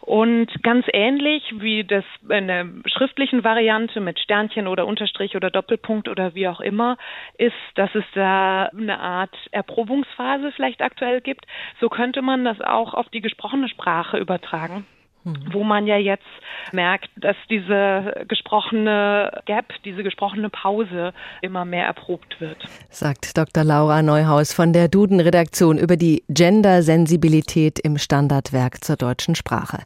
Und 0.00 0.48
ganz 0.62 0.86
ähnlich 0.92 1.42
wie 1.56 1.84
das 1.84 2.04
in 2.28 2.48
der 2.48 2.66
schriftlichen 2.86 3.44
Variante 3.44 4.00
mit 4.00 4.18
Sternchen 4.18 4.66
oder 4.66 4.86
Unterstrich 4.86 5.36
oder 5.36 5.50
Doppelpunkt 5.50 6.08
oder 6.08 6.34
wie 6.34 6.48
auch 6.48 6.60
immer 6.60 6.96
ist, 7.36 7.54
dass 7.74 7.94
es 7.94 8.04
da 8.14 8.66
eine 8.66 8.98
Art 8.98 9.34
Erprobungsphase 9.50 10.52
vielleicht 10.52 10.82
aktuell 10.82 11.20
gibt, 11.20 11.46
so 11.80 11.88
könnte 11.88 12.22
man 12.22 12.44
das 12.44 12.60
auch 12.60 12.94
auf 12.94 13.08
die 13.10 13.20
gesprochene 13.20 13.68
Sprache 13.68 14.18
übertragen. 14.18 14.86
Wo 15.24 15.64
man 15.64 15.86
ja 15.86 15.96
jetzt 15.96 16.24
merkt, 16.72 17.10
dass 17.16 17.36
diese 17.48 18.24
gesprochene 18.28 19.42
Gap, 19.46 19.72
diese 19.84 20.02
gesprochene 20.02 20.50
Pause 20.50 21.12
immer 21.42 21.64
mehr 21.64 21.86
erprobt 21.86 22.40
wird. 22.40 22.58
Sagt 22.88 23.36
Dr. 23.36 23.64
Laura 23.64 24.02
Neuhaus 24.02 24.52
von 24.52 24.72
der 24.72 24.88
Duden-Redaktion 24.88 25.78
über 25.78 25.96
die 25.96 26.22
Gender-Sensibilität 26.28 27.78
im 27.78 27.98
Standardwerk 27.98 28.82
zur 28.84 28.96
deutschen 28.96 29.34
Sprache. 29.34 29.78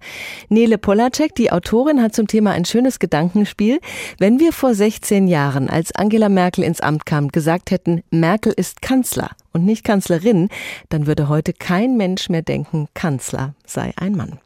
Nele 0.48 0.78
Polacek, 0.78 1.34
die 1.34 1.50
Autorin, 1.50 2.02
hat 2.02 2.14
zum 2.14 2.26
Thema 2.26 2.52
ein 2.52 2.64
schönes 2.64 2.98
Gedankenspiel. 2.98 3.80
Wenn 4.18 4.38
wir 4.38 4.52
vor 4.52 4.74
16 4.74 5.26
Jahren, 5.26 5.68
als 5.68 5.94
Angela 5.94 6.28
Merkel 6.28 6.64
ins 6.64 6.80
Amt 6.80 7.06
kam, 7.06 7.28
gesagt 7.28 7.70
hätten, 7.70 8.02
Merkel 8.10 8.52
ist 8.56 8.82
Kanzler 8.82 9.30
und 9.52 9.64
nicht 9.64 9.84
Kanzlerin, 9.84 10.48
dann 10.90 11.06
würde 11.06 11.28
heute 11.28 11.52
kein 11.52 11.96
Mensch 11.96 12.28
mehr 12.28 12.42
denken, 12.42 12.88
Kanzler 12.94 13.54
sei 13.64 13.92
ein 13.96 14.14
Mann. 14.16 14.38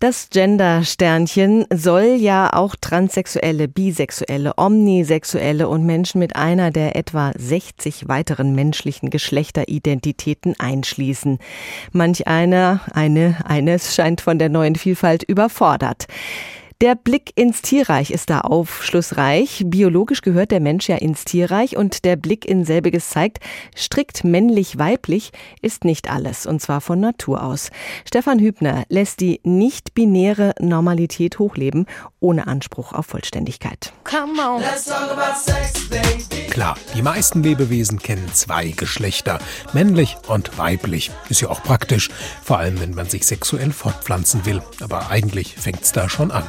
Das 0.00 0.28
Gender-Sternchen 0.30 1.66
soll 1.72 2.16
ja 2.18 2.52
auch 2.52 2.76
Transsexuelle, 2.80 3.68
Bisexuelle, 3.68 4.54
Omnisexuelle 4.56 5.68
und 5.68 5.84
Menschen 5.84 6.18
mit 6.18 6.36
einer 6.36 6.70
der 6.70 6.96
etwa 6.96 7.32
60 7.36 8.08
weiteren 8.08 8.54
menschlichen 8.54 9.10
Geschlechteridentitäten 9.10 10.54
einschließen. 10.58 11.38
Manch 11.92 12.26
einer, 12.26 12.80
eine, 12.92 13.36
eines 13.44 13.94
scheint 13.94 14.20
von 14.20 14.38
der 14.38 14.48
neuen 14.48 14.76
Vielfalt 14.76 15.22
überfordert. 15.22 16.06
Der 16.82 16.94
Blick 16.94 17.32
ins 17.36 17.62
Tierreich 17.62 18.10
ist 18.10 18.28
da 18.28 18.40
aufschlussreich. 18.42 19.62
Biologisch 19.64 20.20
gehört 20.20 20.50
der 20.50 20.60
Mensch 20.60 20.90
ja 20.90 20.96
ins 20.96 21.24
Tierreich 21.24 21.78
und 21.78 22.04
der 22.04 22.16
Blick 22.16 22.44
in 22.44 22.66
selbiges 22.66 23.08
zeigt, 23.08 23.38
strikt 23.74 24.24
männlich-weiblich 24.24 25.32
ist 25.62 25.84
nicht 25.84 26.10
alles 26.10 26.44
und 26.44 26.60
zwar 26.60 26.82
von 26.82 27.00
Natur 27.00 27.42
aus. 27.42 27.70
Stefan 28.06 28.40
Hübner 28.40 28.84
lässt 28.90 29.20
die 29.20 29.40
nicht-binäre 29.42 30.54
Normalität 30.60 31.38
hochleben, 31.38 31.86
ohne 32.20 32.46
Anspruch 32.46 32.92
auf 32.92 33.06
Vollständigkeit. 33.06 33.94
Klar, 36.56 36.78
die 36.94 37.02
meisten 37.02 37.42
Lebewesen 37.42 37.98
kennen 37.98 38.32
zwei 38.32 38.70
Geschlechter, 38.70 39.40
männlich 39.74 40.16
und 40.26 40.56
weiblich. 40.56 41.10
Ist 41.28 41.42
ja 41.42 41.50
auch 41.50 41.62
praktisch, 41.62 42.08
vor 42.42 42.56
allem 42.58 42.80
wenn 42.80 42.94
man 42.94 43.10
sich 43.10 43.26
sexuell 43.26 43.72
fortpflanzen 43.72 44.46
will. 44.46 44.62
Aber 44.80 45.10
eigentlich 45.10 45.54
fängt's 45.54 45.92
da 45.92 46.08
schon 46.08 46.30
an. 46.30 46.44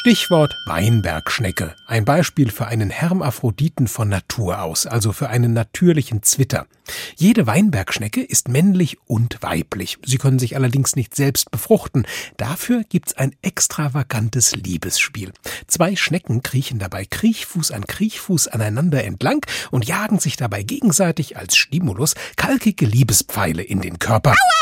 Stichwort 0.00 0.56
Weinbergschnecke. 0.64 1.74
Ein 1.86 2.06
Beispiel 2.06 2.50
für 2.50 2.66
einen 2.66 2.88
Hermaphroditen 2.88 3.86
von 3.86 4.08
Natur 4.08 4.62
aus, 4.62 4.86
also 4.86 5.12
für 5.12 5.28
einen 5.28 5.52
natürlichen 5.52 6.22
Zwitter. 6.22 6.66
Jede 7.16 7.46
Weinbergschnecke 7.46 8.22
ist 8.22 8.48
männlich 8.48 8.96
und 9.06 9.42
weiblich. 9.42 9.98
Sie 10.06 10.16
können 10.16 10.38
sich 10.38 10.56
allerdings 10.56 10.96
nicht 10.96 11.14
selbst 11.14 11.50
befruchten. 11.50 12.06
Dafür 12.38 12.82
gibt's 12.88 13.12
ein 13.12 13.36
extravagantes 13.42 14.56
Liebesspiel. 14.56 15.34
Zwei 15.70 15.94
Schnecken 15.94 16.42
kriechen 16.42 16.80
dabei 16.80 17.04
Kriechfuß 17.04 17.70
an 17.70 17.86
Kriechfuß 17.86 18.48
aneinander 18.48 19.04
entlang 19.04 19.46
und 19.70 19.86
jagen 19.86 20.18
sich 20.18 20.36
dabei 20.36 20.64
gegenseitig 20.64 21.36
als 21.36 21.56
Stimulus 21.56 22.14
kalkige 22.36 22.86
Liebespfeile 22.86 23.62
in 23.62 23.80
den 23.80 24.00
Körper. 24.00 24.32
Aua! 24.32 24.60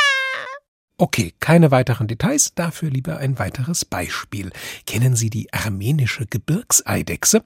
Okay, 0.98 1.32
keine 1.40 1.70
weiteren 1.70 2.08
Details, 2.08 2.54
dafür 2.54 2.90
lieber 2.90 3.18
ein 3.18 3.38
weiteres 3.38 3.84
Beispiel. 3.84 4.50
Kennen 4.84 5.16
Sie 5.16 5.30
die 5.30 5.52
armenische 5.52 6.26
Gebirgseidechse? 6.26 7.42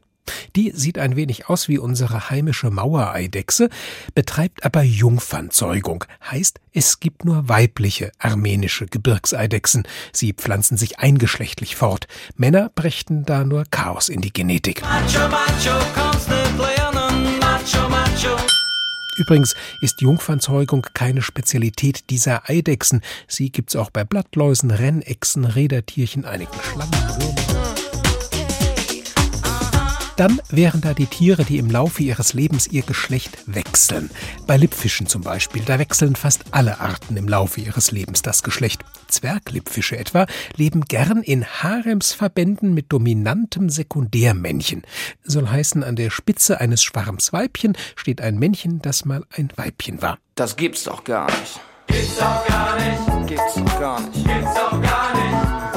Die 0.56 0.70
sieht 0.74 0.98
ein 0.98 1.16
wenig 1.16 1.48
aus 1.48 1.68
wie 1.68 1.78
unsere 1.78 2.30
heimische 2.30 2.70
Mauereidechse, 2.70 3.68
betreibt 4.14 4.64
aber 4.64 4.82
Jungfernzeugung. 4.82 6.04
Heißt, 6.30 6.60
es 6.72 7.00
gibt 7.00 7.24
nur 7.24 7.48
weibliche 7.48 8.12
armenische 8.18 8.86
Gebirgseidechsen. 8.86 9.84
Sie 10.12 10.32
pflanzen 10.32 10.76
sich 10.76 10.98
eingeschlechtlich 10.98 11.76
fort. 11.76 12.06
Männer 12.36 12.70
brächten 12.74 13.24
da 13.24 13.44
nur 13.44 13.64
Chaos 13.70 14.08
in 14.08 14.20
die 14.20 14.32
Genetik. 14.32 14.82
Macho, 14.82 15.28
macho, 15.28 16.02
Übrigens 19.18 19.54
ist 19.82 20.00
Jungfernzeugung 20.00 20.86
keine 20.94 21.22
Spezialität 21.22 22.08
dieser 22.10 22.48
Eidechsen. 22.48 23.02
Sie 23.28 23.50
gibt's 23.50 23.76
auch 23.76 23.90
bei 23.90 24.04
Blattläusen, 24.04 24.70
Rennechsen, 24.70 25.44
Rädertierchen, 25.44 26.24
einigen 26.24 26.52
Schlangenwürmern. 26.62 28.11
Dann 30.16 30.40
wären 30.50 30.80
da 30.82 30.92
die 30.92 31.06
Tiere, 31.06 31.44
die 31.44 31.58
im 31.58 31.70
Laufe 31.70 32.02
ihres 32.02 32.34
Lebens 32.34 32.66
ihr 32.66 32.82
Geschlecht 32.82 33.38
wechseln. 33.46 34.10
Bei 34.46 34.56
Lippfischen 34.56 35.06
zum 35.06 35.22
Beispiel, 35.22 35.62
da 35.64 35.78
wechseln 35.78 36.16
fast 36.16 36.44
alle 36.50 36.80
Arten 36.80 37.16
im 37.16 37.26
Laufe 37.28 37.60
ihres 37.60 37.92
Lebens 37.92 38.20
das 38.20 38.42
Geschlecht. 38.42 38.84
Zwerglippfische 39.08 39.96
etwa 39.96 40.26
leben 40.56 40.82
gern 40.82 41.22
in 41.22 41.46
Haremsverbänden 41.46 42.74
mit 42.74 42.92
dominantem 42.92 43.70
Sekundärmännchen. 43.70 44.82
Soll 45.22 45.48
heißen, 45.48 45.82
an 45.82 45.96
der 45.96 46.10
Spitze 46.10 46.60
eines 46.60 46.82
Schwarms 46.82 47.32
Weibchen 47.32 47.76
steht 47.96 48.20
ein 48.20 48.38
Männchen, 48.38 48.80
das 48.82 49.04
mal 49.04 49.24
ein 49.30 49.50
Weibchen 49.56 50.02
war. 50.02 50.18
Das 50.34 50.56
gibt's 50.56 50.84
doch 50.84 51.04
gar 51.04 51.26
nicht. 51.26 51.60
Gibt's 51.86 52.16
doch 52.18 52.46
gar 52.46 52.76
nicht. 52.76 53.28
Gibt's 53.28 53.54
doch 53.54 53.80
gar 53.80 54.00
nicht. 54.00 54.24
Gibt's 54.26 54.54
doch 54.54 54.70
gar 54.70 54.80
nicht. 54.80 54.91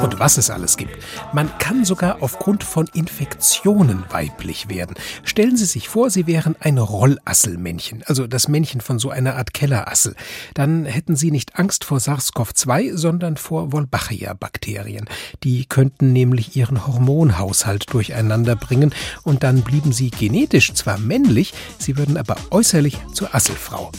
Und 0.06 0.20
was 0.20 0.38
es 0.38 0.50
alles 0.50 0.76
gibt. 0.76 0.96
Man 1.32 1.50
kann 1.58 1.84
sogar 1.84 2.22
aufgrund 2.22 2.62
von 2.62 2.86
Infektionen 2.94 4.04
weiblich 4.08 4.68
werden. 4.68 4.94
Stellen 5.24 5.56
Sie 5.56 5.64
sich 5.64 5.88
vor, 5.88 6.10
Sie 6.10 6.28
wären 6.28 6.54
ein 6.60 6.78
Rollasselmännchen, 6.78 8.04
also 8.06 8.28
das 8.28 8.46
Männchen 8.46 8.80
von 8.80 9.00
so 9.00 9.10
einer 9.10 9.34
Art 9.34 9.52
Kellerassel. 9.52 10.14
Dann 10.54 10.84
hätten 10.84 11.16
Sie 11.16 11.32
nicht 11.32 11.58
Angst 11.58 11.82
vor 11.82 11.98
SARS-CoV-2, 11.98 12.96
sondern 12.96 13.36
vor 13.36 13.72
Wolbachia-Bakterien. 13.72 15.08
Die 15.42 15.64
könnten 15.66 16.12
nämlich 16.12 16.54
Ihren 16.54 16.86
Hormonhaushalt 16.86 17.92
durcheinander 17.92 18.54
bringen 18.54 18.94
und 19.24 19.42
dann 19.42 19.62
blieben 19.62 19.90
Sie 19.90 20.10
genetisch 20.10 20.72
zwar 20.74 20.98
männlich, 20.98 21.52
Sie 21.78 21.96
würden 21.96 22.16
aber 22.16 22.36
äußerlich 22.50 22.96
zur 23.12 23.34
Asselfrau. 23.34 23.90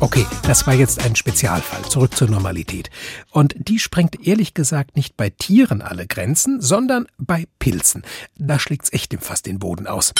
Okay, 0.00 0.24
das 0.44 0.64
war 0.64 0.74
jetzt 0.74 1.04
ein 1.04 1.16
Spezialfall. 1.16 1.82
Zurück 1.82 2.14
zur 2.14 2.30
Normalität. 2.30 2.88
Und 3.32 3.56
die 3.58 3.80
sprengt 3.80 4.24
ehrlich 4.24 4.54
gesagt 4.54 4.94
nicht 4.94 5.16
bei 5.16 5.28
Tieren 5.28 5.82
alle 5.82 6.06
Grenzen, 6.06 6.60
sondern 6.60 7.06
bei 7.18 7.46
Pilzen. 7.58 8.04
Da 8.36 8.60
schlägt's 8.60 8.92
echt 8.92 9.12
im 9.12 9.18
Fass 9.18 9.42
den 9.42 9.58
Boden 9.58 9.88
aus. 9.88 10.12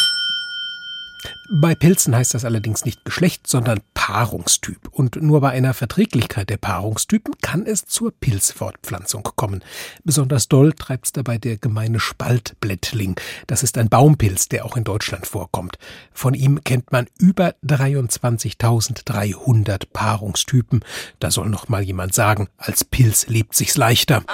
Bei 1.50 1.74
Pilzen 1.74 2.14
heißt 2.14 2.34
das 2.34 2.44
allerdings 2.44 2.84
nicht 2.84 3.02
Geschlecht, 3.04 3.46
sondern 3.46 3.80
Paarungstyp. 3.94 4.88
Und 4.90 5.22
nur 5.22 5.40
bei 5.40 5.50
einer 5.50 5.72
Verträglichkeit 5.74 6.50
der 6.50 6.58
Paarungstypen 6.58 7.34
kann 7.40 7.66
es 7.66 7.86
zur 7.86 8.12
Pilzfortpflanzung 8.12 9.22
kommen. 9.34 9.64
Besonders 10.04 10.48
doll 10.48 10.72
treibt's 10.72 11.12
dabei 11.12 11.38
der 11.38 11.56
gemeine 11.56 12.00
Spaltblättling. 12.00 13.16
Das 13.46 13.62
ist 13.62 13.78
ein 13.78 13.88
Baumpilz, 13.88 14.48
der 14.48 14.64
auch 14.64 14.76
in 14.76 14.82
Deutschland 14.84 15.26
vorkommt. 15.26 15.78
Von 16.12 16.34
ihm 16.34 16.62
kennt 16.64 16.92
man 16.92 17.06
über 17.18 17.54
23.300 17.64 19.84
Paarungstypen. 19.92 20.84
Da 21.18 21.30
soll 21.30 21.48
noch 21.48 21.68
mal 21.68 21.82
jemand 21.82 22.14
sagen, 22.14 22.48
als 22.58 22.84
Pilz 22.84 23.28
lebt 23.28 23.54
sich's 23.54 23.76
leichter. 23.76 24.24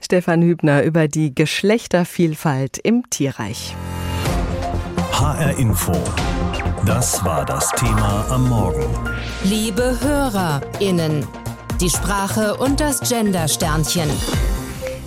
Stefan 0.00 0.42
Hübner 0.42 0.84
über 0.84 1.08
die 1.08 1.34
Geschlechtervielfalt 1.34 2.78
im 2.78 3.10
Tierreich. 3.10 3.74
HR 5.18 5.56
Info. 5.56 5.94
Das 6.84 7.24
war 7.24 7.46
das 7.46 7.70
Thema 7.70 8.26
am 8.28 8.50
Morgen. 8.50 8.84
Liebe 9.44 9.96
HörerInnen, 9.98 11.26
die 11.80 11.88
Sprache 11.88 12.54
und 12.56 12.80
das 12.80 13.00
Gender-Sternchen. 13.00 14.10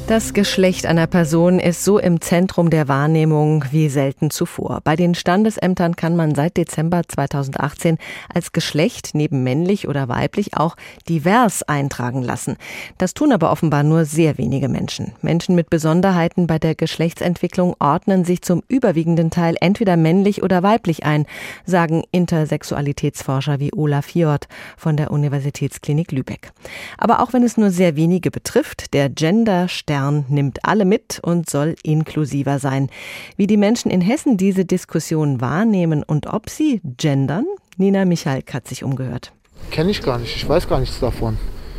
Das 0.10 0.34
Geschlecht 0.34 0.88
einer 0.88 1.06
Person 1.06 1.60
ist 1.60 1.84
so 1.86 2.00
im 2.00 2.20
Zentrum 2.20 2.72
der 2.72 2.88
Wahrnehmung 2.88 3.64
wie 3.70 3.90
selten 3.90 4.32
zuvor. 4.32 4.82
Bei 4.84 4.96
den 4.96 5.14
Standesämtern 5.14 5.96
kann 5.96 6.16
man 6.16 6.34
seit 6.34 6.58
Dezember 6.58 7.04
2018 7.08 8.00
als 8.34 8.52
Geschlecht 8.52 9.12
neben 9.14 9.44
männlich 9.44 9.88
oder 9.88 10.08
weiblich 10.08 10.58
auch 10.58 10.78
divers 11.08 11.62
eintragen 11.62 12.24
lassen. 12.24 12.58
Das 12.98 13.14
tun 13.14 13.32
aber 13.32 13.52
offenbar 13.52 13.84
nur 13.84 14.06
sehr 14.06 14.40
wenige 14.40 14.68
Menschen. 14.68 15.12
Menschen 15.22 15.54
mit 15.54 15.70
Besonderheiten 15.70 16.48
bei 16.48 16.58
der 16.58 16.74
Geschlechtsentwicklung 16.74 17.76
ordnen 17.78 18.26
sich 18.26 18.42
zum 18.42 18.64
überwiegenden 18.68 19.30
Teil 19.30 19.58
entweder 19.62 19.96
männlich 19.96 20.42
oder 20.42 20.64
weiblich 20.64 21.06
ein, 21.06 21.28
sagen 21.66 22.02
Intersexualitätsforscher 22.10 23.60
wie 23.60 23.74
Olaf 23.76 24.08
Fjord 24.08 24.48
von 24.76 24.98
der 24.98 25.12
Universitätsklinik 25.12 26.12
Lübeck. 26.12 26.52
Aber 26.98 27.22
auch 27.22 27.32
wenn 27.32 27.44
es 27.44 27.58
nur 27.58 27.70
sehr 27.70 27.96
wenige 27.96 28.32
betrifft, 28.32 28.96
der 28.96 29.10
Gender 29.10 29.68
Stern 30.00 30.24
nimmt 30.30 30.64
alle 30.64 30.86
mit 30.86 31.20
und 31.22 31.50
soll 31.50 31.76
inklusiver 31.84 32.60
sein. 32.60 32.90
Wie 33.36 33.48
die 33.48 33.58
Menschen 33.58 33.92
in 33.92 34.00
Hessen 34.00 34.38
diese 34.38 34.64
Diskussion 34.64 35.42
wahrnehmen 35.42 36.04
und 36.04 36.28
ob 36.28 36.50
sie 36.50 36.80
gendern, 36.98 37.46
Nina 37.76 38.06
Michalk 38.06 38.54
hat 38.54 38.66
sich 38.66 38.86
umgehört. 38.86 39.34
Kenne 39.72 39.92
ich 39.92 40.02
gar 40.02 40.18
nicht, 40.18 40.34
ich 40.38 40.48
weiß 40.48 40.70
gar 40.70 40.80
nichts 40.80 41.02
davon. 41.02 41.38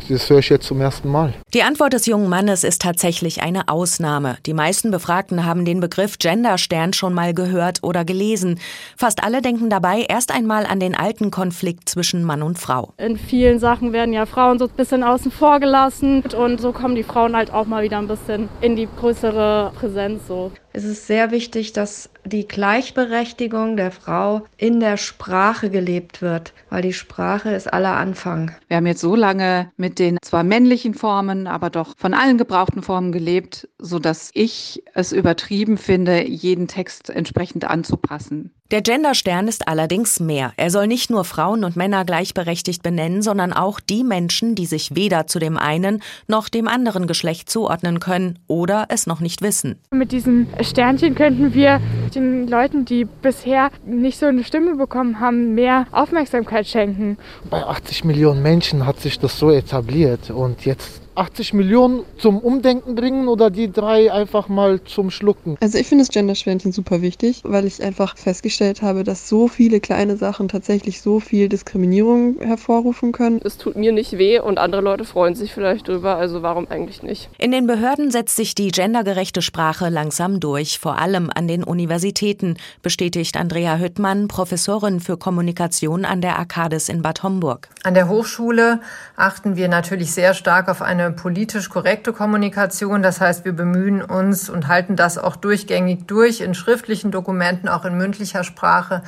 Das 0.09 0.29
höre 0.29 0.39
ich 0.39 0.49
jetzt 0.49 0.67
zum 0.67 0.81
ersten 0.81 1.09
Mal. 1.09 1.33
Die 1.53 1.63
Antwort 1.63 1.93
des 1.93 2.05
jungen 2.05 2.29
Mannes 2.29 2.63
ist 2.63 2.81
tatsächlich 2.81 3.41
eine 3.41 3.67
Ausnahme. 3.67 4.37
Die 4.45 4.53
meisten 4.53 4.91
Befragten 4.91 5.45
haben 5.45 5.65
den 5.65 5.79
Begriff 5.79 6.17
Genderstern 6.17 6.93
schon 6.93 7.13
mal 7.13 7.33
gehört 7.33 7.79
oder 7.83 8.05
gelesen. 8.05 8.59
Fast 8.97 9.23
alle 9.23 9.41
denken 9.41 9.69
dabei 9.69 10.05
erst 10.07 10.31
einmal 10.31 10.65
an 10.65 10.79
den 10.79 10.95
alten 10.95 11.31
Konflikt 11.31 11.89
zwischen 11.89 12.23
Mann 12.23 12.41
und 12.41 12.59
Frau. 12.59 12.93
In 12.97 13.17
vielen 13.17 13.59
Sachen 13.59 13.93
werden 13.93 14.13
ja 14.13 14.25
Frauen 14.25 14.59
so 14.59 14.65
ein 14.65 14.71
bisschen 14.75 15.03
außen 15.03 15.31
vor 15.31 15.59
gelassen 15.59 16.23
und 16.37 16.59
so 16.59 16.71
kommen 16.71 16.95
die 16.95 17.03
Frauen 17.03 17.35
halt 17.35 17.51
auch 17.51 17.65
mal 17.65 17.83
wieder 17.83 17.97
ein 17.97 18.07
bisschen 18.07 18.49
in 18.61 18.75
die 18.75 18.87
größere 18.99 19.71
Präsenz 19.75 20.27
so. 20.27 20.51
Es 20.73 20.85
ist 20.85 21.05
sehr 21.07 21.31
wichtig, 21.31 21.73
dass 21.73 22.09
die 22.23 22.47
Gleichberechtigung 22.47 23.75
der 23.75 23.91
Frau 23.91 24.45
in 24.57 24.79
der 24.79 24.95
Sprache 24.95 25.69
gelebt 25.69 26.21
wird, 26.21 26.53
weil 26.69 26.81
die 26.81 26.93
Sprache 26.93 27.51
ist 27.51 27.71
aller 27.71 27.97
Anfang. 27.97 28.55
Wir 28.69 28.77
haben 28.77 28.87
jetzt 28.87 29.01
so 29.01 29.15
lange 29.15 29.69
mit 29.75 29.99
den 29.99 30.17
zwar 30.21 30.43
männlichen 30.43 30.93
Formen, 30.93 31.47
aber 31.47 31.69
doch 31.69 31.95
von 31.97 32.13
allen 32.13 32.37
gebrauchten 32.37 32.83
Formen 32.83 33.11
gelebt, 33.11 33.67
sodass 33.79 34.31
ich 34.33 34.83
es 34.93 35.11
übertrieben 35.11 35.77
finde, 35.77 36.25
jeden 36.25 36.67
Text 36.67 37.09
entsprechend 37.09 37.65
anzupassen. 37.65 38.51
Der 38.71 38.81
Genderstern 38.81 39.49
ist 39.49 39.67
allerdings 39.67 40.21
mehr. 40.21 40.53
Er 40.55 40.71
soll 40.71 40.87
nicht 40.87 41.09
nur 41.09 41.25
Frauen 41.25 41.65
und 41.65 41.75
Männer 41.75 42.05
gleichberechtigt 42.05 42.81
benennen, 42.81 43.21
sondern 43.21 43.51
auch 43.51 43.81
die 43.81 44.05
Menschen, 44.05 44.55
die 44.55 44.65
sich 44.65 44.95
weder 44.95 45.27
zu 45.27 45.39
dem 45.39 45.57
einen 45.57 46.01
noch 46.27 46.47
dem 46.47 46.69
anderen 46.69 47.05
Geschlecht 47.05 47.49
zuordnen 47.49 47.99
können 47.99 48.39
oder 48.47 48.85
es 48.87 49.07
noch 49.07 49.19
nicht 49.19 49.41
wissen. 49.41 49.77
Mit 49.91 50.13
diesem 50.13 50.47
Sternchen 50.61 51.15
könnten 51.15 51.53
wir 51.53 51.81
den 52.15 52.47
Leuten, 52.47 52.85
die 52.85 53.03
bisher 53.03 53.71
nicht 53.85 54.17
so 54.17 54.27
eine 54.27 54.45
Stimme 54.45 54.77
bekommen 54.77 55.19
haben, 55.19 55.53
mehr 55.53 55.85
Aufmerksamkeit 55.91 56.65
schenken. 56.65 57.17
Bei 57.49 57.65
80 57.65 58.05
Millionen 58.05 58.41
Menschen 58.41 58.85
hat 58.85 59.01
sich 59.01 59.19
das 59.19 59.37
so 59.37 59.51
etabliert 59.51 60.29
und 60.29 60.63
jetzt 60.63 61.00
80 61.15 61.53
Millionen 61.53 62.03
zum 62.17 62.39
Umdenken 62.39 62.95
bringen 62.95 63.27
oder 63.27 63.49
die 63.49 63.71
drei 63.71 64.11
einfach 64.11 64.47
mal 64.47 64.83
zum 64.83 65.11
Schlucken? 65.11 65.57
Also 65.61 65.77
ich 65.77 65.87
finde 65.87 66.03
das 66.03 66.13
Genderschwänchen 66.13 66.71
super 66.71 67.01
wichtig, 67.01 67.41
weil 67.43 67.65
ich 67.65 67.83
einfach 67.83 68.17
festgestellt 68.17 68.81
habe, 68.81 69.03
dass 69.03 69.27
so 69.27 69.47
viele 69.47 69.79
kleine 69.79 70.17
Sachen 70.17 70.47
tatsächlich 70.47 71.01
so 71.01 71.19
viel 71.19 71.49
Diskriminierung 71.49 72.39
hervorrufen 72.39 73.11
können. 73.11 73.41
Es 73.43 73.57
tut 73.57 73.75
mir 73.75 73.91
nicht 73.91 74.17
weh 74.17 74.39
und 74.39 74.57
andere 74.57 74.81
Leute 74.81 75.03
freuen 75.03 75.35
sich 75.35 75.53
vielleicht 75.53 75.87
drüber, 75.87 76.15
also 76.15 76.43
warum 76.43 76.67
eigentlich 76.69 77.03
nicht? 77.03 77.29
In 77.37 77.51
den 77.51 77.67
Behörden 77.67 78.11
setzt 78.11 78.35
sich 78.35 78.55
die 78.55 78.69
gendergerechte 78.69 79.41
Sprache 79.41 79.89
langsam 79.89 80.39
durch, 80.39 80.79
vor 80.79 80.97
allem 80.97 81.29
an 81.33 81.47
den 81.47 81.63
Universitäten, 81.63 82.55
bestätigt 82.81 83.37
Andrea 83.37 83.77
Hüttmann, 83.77 84.27
Professorin 84.27 84.99
für 84.99 85.17
Kommunikation 85.17 86.05
an 86.05 86.21
der 86.21 86.39
Arcadis 86.39 86.89
in 86.89 87.01
Bad 87.01 87.23
Homburg. 87.23 87.69
An 87.83 87.93
der 87.93 88.07
Hochschule 88.07 88.79
achten 89.15 89.55
wir 89.55 89.67
natürlich 89.67 90.11
sehr 90.13 90.33
stark 90.33 90.69
auf 90.69 90.81
eine 90.81 91.00
eine 91.01 91.11
politisch 91.13 91.69
korrekte 91.69 92.13
Kommunikation. 92.13 93.01
Das 93.01 93.21
heißt, 93.21 93.45
wir 93.45 93.53
bemühen 93.53 94.01
uns 94.01 94.49
und 94.49 94.67
halten 94.67 94.95
das 94.95 95.17
auch 95.17 95.35
durchgängig 95.35 96.07
durch 96.07 96.41
in 96.41 96.53
schriftlichen 96.53 97.11
Dokumenten, 97.11 97.67
auch 97.67 97.85
in 97.85 97.97
mündlicher 97.97 98.43
Sprache, 98.43 99.03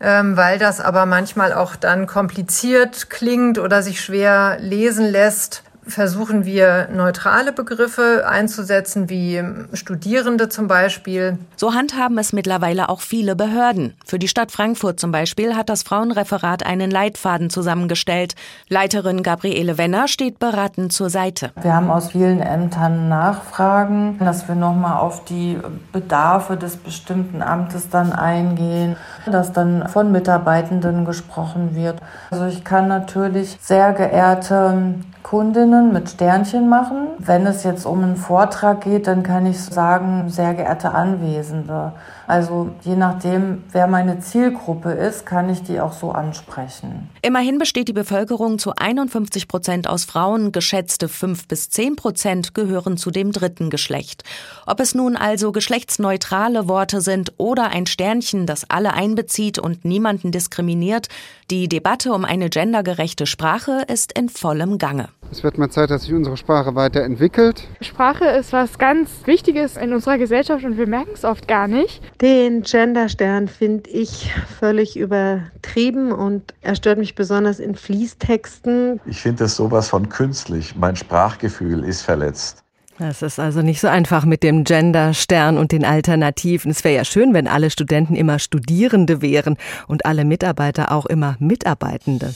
ähm, 0.00 0.36
weil 0.36 0.58
das 0.58 0.80
aber 0.80 1.06
manchmal 1.06 1.52
auch 1.52 1.76
dann 1.76 2.06
kompliziert 2.06 3.10
klingt 3.10 3.58
oder 3.58 3.82
sich 3.82 4.00
schwer 4.00 4.58
lesen 4.60 5.06
lässt 5.06 5.62
versuchen 5.86 6.44
wir 6.44 6.88
neutrale 6.92 7.52
Begriffe 7.52 8.24
einzusetzen, 8.28 9.08
wie 9.08 9.42
Studierende 9.72 10.48
zum 10.48 10.68
Beispiel. 10.68 11.38
So 11.56 11.74
handhaben 11.74 12.18
es 12.18 12.32
mittlerweile 12.32 12.88
auch 12.88 13.00
viele 13.00 13.34
Behörden. 13.34 13.94
Für 14.06 14.18
die 14.18 14.28
Stadt 14.28 14.52
Frankfurt 14.52 15.00
zum 15.00 15.10
Beispiel 15.10 15.56
hat 15.56 15.68
das 15.68 15.82
Frauenreferat 15.82 16.64
einen 16.64 16.90
Leitfaden 16.90 17.50
zusammengestellt. 17.50 18.34
Leiterin 18.68 19.22
Gabriele 19.22 19.76
Wenner 19.76 20.08
steht 20.08 20.38
beratend 20.38 20.92
zur 20.92 21.10
Seite. 21.10 21.50
Wir 21.60 21.74
haben 21.74 21.90
aus 21.90 22.10
vielen 22.10 22.40
Ämtern 22.40 23.08
Nachfragen, 23.08 24.18
dass 24.20 24.46
wir 24.48 24.54
nochmal 24.54 24.98
auf 24.98 25.24
die 25.24 25.58
Bedarfe 25.92 26.56
des 26.56 26.76
bestimmten 26.76 27.42
Amtes 27.42 27.88
dann 27.88 28.12
eingehen, 28.12 28.96
dass 29.26 29.52
dann 29.52 29.88
von 29.88 30.12
Mitarbeitenden 30.12 31.04
gesprochen 31.04 31.74
wird. 31.74 32.00
Also 32.30 32.46
ich 32.46 32.64
kann 32.64 32.88
natürlich 32.88 33.56
sehr 33.60 33.92
geehrte 33.92 34.94
Kundinnen 35.22 35.92
mit 35.92 36.10
Sternchen 36.10 36.68
machen. 36.68 37.08
Wenn 37.18 37.46
es 37.46 37.64
jetzt 37.64 37.86
um 37.86 38.02
einen 38.02 38.16
Vortrag 38.16 38.82
geht, 38.82 39.06
dann 39.06 39.22
kann 39.22 39.46
ich 39.46 39.58
sagen, 39.58 40.28
sehr 40.28 40.54
geehrte 40.54 40.92
Anwesende. 40.92 41.92
Also 42.26 42.70
je 42.82 42.96
nachdem, 42.96 43.64
wer 43.72 43.86
meine 43.86 44.20
Zielgruppe 44.20 44.92
ist, 44.92 45.26
kann 45.26 45.48
ich 45.48 45.62
die 45.62 45.80
auch 45.80 45.92
so 45.92 46.12
ansprechen. 46.12 47.10
Immerhin 47.22 47.58
besteht 47.58 47.88
die 47.88 47.92
Bevölkerung 47.92 48.58
zu 48.58 48.72
51 48.76 49.48
Prozent 49.48 49.88
aus 49.88 50.04
Frauen. 50.04 50.52
Geschätzte 50.52 51.08
5 51.08 51.48
bis 51.48 51.70
10 51.70 51.96
Prozent 51.96 52.54
gehören 52.54 52.96
zu 52.96 53.10
dem 53.10 53.32
dritten 53.32 53.70
Geschlecht. 53.70 54.24
Ob 54.66 54.80
es 54.80 54.94
nun 54.94 55.16
also 55.16 55.52
geschlechtsneutrale 55.52 56.68
Worte 56.68 57.00
sind 57.00 57.32
oder 57.36 57.70
ein 57.70 57.86
Sternchen, 57.86 58.46
das 58.46 58.68
alle 58.68 58.94
einbezieht 58.94 59.58
und 59.58 59.84
niemanden 59.84 60.32
diskriminiert, 60.32 61.08
die 61.50 61.68
Debatte 61.68 62.12
um 62.12 62.24
eine 62.24 62.48
gendergerechte 62.48 63.26
Sprache 63.26 63.82
ist 63.88 64.16
in 64.18 64.28
vollem 64.28 64.78
Gange. 64.78 65.08
Es 65.30 65.42
wird 65.42 65.56
mal 65.56 65.70
Zeit, 65.70 65.90
dass 65.90 66.02
sich 66.02 66.12
unsere 66.12 66.36
Sprache 66.36 66.74
weiterentwickelt. 66.74 67.66
Sprache 67.80 68.26
ist 68.26 68.52
was 68.52 68.78
ganz 68.78 69.10
Wichtiges 69.24 69.78
in 69.78 69.94
unserer 69.94 70.18
Gesellschaft 70.18 70.62
und 70.64 70.76
wir 70.76 70.86
merken 70.86 71.12
es 71.14 71.24
oft 71.24 71.48
gar 71.48 71.68
nicht. 71.68 72.02
Den 72.20 72.62
Genderstern 72.62 73.48
finde 73.48 73.88
ich 73.88 74.30
völlig 74.58 74.98
übertrieben 74.98 76.12
und 76.12 76.52
er 76.60 76.74
stört 76.74 76.98
mich 76.98 77.14
besonders 77.14 77.60
in 77.60 77.74
Fließtexten. 77.74 79.00
Ich 79.06 79.22
finde 79.22 79.44
das 79.44 79.56
sowas 79.56 79.88
von 79.88 80.10
künstlich. 80.10 80.76
Mein 80.76 80.96
Sprachgefühl 80.96 81.82
ist 81.84 82.02
verletzt. 82.02 82.62
Es 82.98 83.22
ist 83.22 83.40
also 83.40 83.62
nicht 83.62 83.80
so 83.80 83.88
einfach 83.88 84.24
mit 84.26 84.42
dem 84.42 84.64
Genderstern 84.64 85.56
und 85.56 85.72
den 85.72 85.84
Alternativen. 85.84 86.70
Es 86.70 86.84
wäre 86.84 86.94
ja 86.94 87.04
schön, 87.04 87.32
wenn 87.32 87.48
alle 87.48 87.70
Studenten 87.70 88.14
immer 88.14 88.38
Studierende 88.38 89.22
wären 89.22 89.56
und 89.88 90.04
alle 90.04 90.24
Mitarbeiter 90.24 90.92
auch 90.92 91.06
immer 91.06 91.36
Mitarbeitende. 91.40 92.34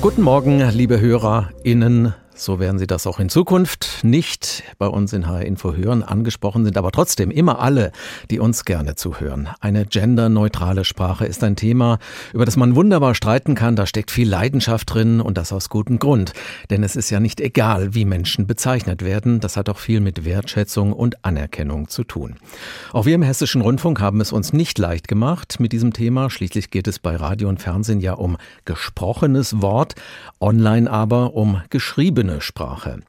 Guten 0.00 0.22
Morgen, 0.22 0.60
liebe 0.70 1.00
HörerInnen. 1.00 2.14
So 2.40 2.60
werden 2.60 2.78
Sie 2.78 2.86
das 2.86 3.04
auch 3.08 3.18
in 3.18 3.30
Zukunft 3.30 4.04
nicht 4.04 4.62
bei 4.78 4.86
uns 4.86 5.12
in 5.12 5.26
HR 5.26 5.44
Info 5.44 5.74
hören. 5.74 6.04
Angesprochen 6.04 6.64
sind 6.64 6.78
aber 6.78 6.92
trotzdem 6.92 7.32
immer 7.32 7.58
alle, 7.58 7.90
die 8.30 8.38
uns 8.38 8.64
gerne 8.64 8.94
zuhören. 8.94 9.48
Eine 9.58 9.84
genderneutrale 9.84 10.84
Sprache 10.84 11.26
ist 11.26 11.42
ein 11.42 11.56
Thema, 11.56 11.98
über 12.32 12.44
das 12.44 12.56
man 12.56 12.76
wunderbar 12.76 13.16
streiten 13.16 13.56
kann. 13.56 13.74
Da 13.74 13.86
steckt 13.86 14.12
viel 14.12 14.28
Leidenschaft 14.28 14.94
drin 14.94 15.20
und 15.20 15.36
das 15.36 15.52
aus 15.52 15.68
gutem 15.68 15.98
Grund. 15.98 16.32
Denn 16.70 16.84
es 16.84 16.94
ist 16.94 17.10
ja 17.10 17.18
nicht 17.18 17.40
egal, 17.40 17.96
wie 17.96 18.04
Menschen 18.04 18.46
bezeichnet 18.46 19.04
werden. 19.04 19.40
Das 19.40 19.56
hat 19.56 19.68
auch 19.68 19.78
viel 19.78 19.98
mit 19.98 20.24
Wertschätzung 20.24 20.92
und 20.92 21.24
Anerkennung 21.24 21.88
zu 21.88 22.04
tun. 22.04 22.36
Auch 22.92 23.04
wir 23.04 23.16
im 23.16 23.22
Hessischen 23.22 23.62
Rundfunk 23.62 24.00
haben 24.00 24.20
es 24.20 24.30
uns 24.30 24.52
nicht 24.52 24.78
leicht 24.78 25.08
gemacht 25.08 25.58
mit 25.58 25.72
diesem 25.72 25.92
Thema. 25.92 26.30
Schließlich 26.30 26.70
geht 26.70 26.86
es 26.86 27.00
bei 27.00 27.16
Radio 27.16 27.48
und 27.48 27.60
Fernsehen 27.60 27.98
ja 27.98 28.12
um 28.12 28.36
gesprochenes 28.64 29.60
Wort, 29.60 29.96
online 30.38 30.88
aber 30.88 31.34
um 31.34 31.62
geschriebenes 31.70 32.27
offene 32.28 32.40
Sprache. 32.40 33.00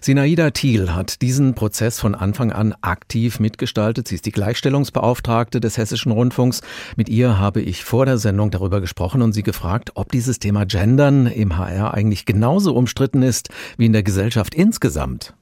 Sinaida 0.00 0.50
Thiel 0.50 0.94
hat 0.94 1.22
diesen 1.22 1.54
Prozess 1.54 2.00
von 2.00 2.14
Anfang 2.14 2.52
an 2.52 2.74
aktiv 2.80 3.40
mitgestaltet. 3.40 4.08
Sie 4.08 4.14
ist 4.14 4.26
die 4.26 4.32
Gleichstellungsbeauftragte 4.32 5.60
des 5.60 5.76
Hessischen 5.76 6.12
Rundfunks. 6.12 6.62
Mit 6.96 7.08
ihr 7.08 7.38
habe 7.38 7.60
ich 7.60 7.84
vor 7.84 8.06
der 8.06 8.18
Sendung 8.18 8.50
darüber 8.50 8.80
gesprochen 8.80 9.22
und 9.22 9.32
sie 9.32 9.42
gefragt, 9.42 9.92
ob 9.94 10.10
dieses 10.12 10.38
Thema 10.38 10.64
Gendern 10.64 11.26
im 11.26 11.56
HR 11.56 11.94
eigentlich 11.94 12.24
genauso 12.26 12.74
umstritten 12.74 13.22
ist 13.22 13.50
wie 13.76 13.86
in 13.86 13.92
der 13.92 14.02
Gesellschaft 14.02 14.54
insgesamt. 14.54 15.34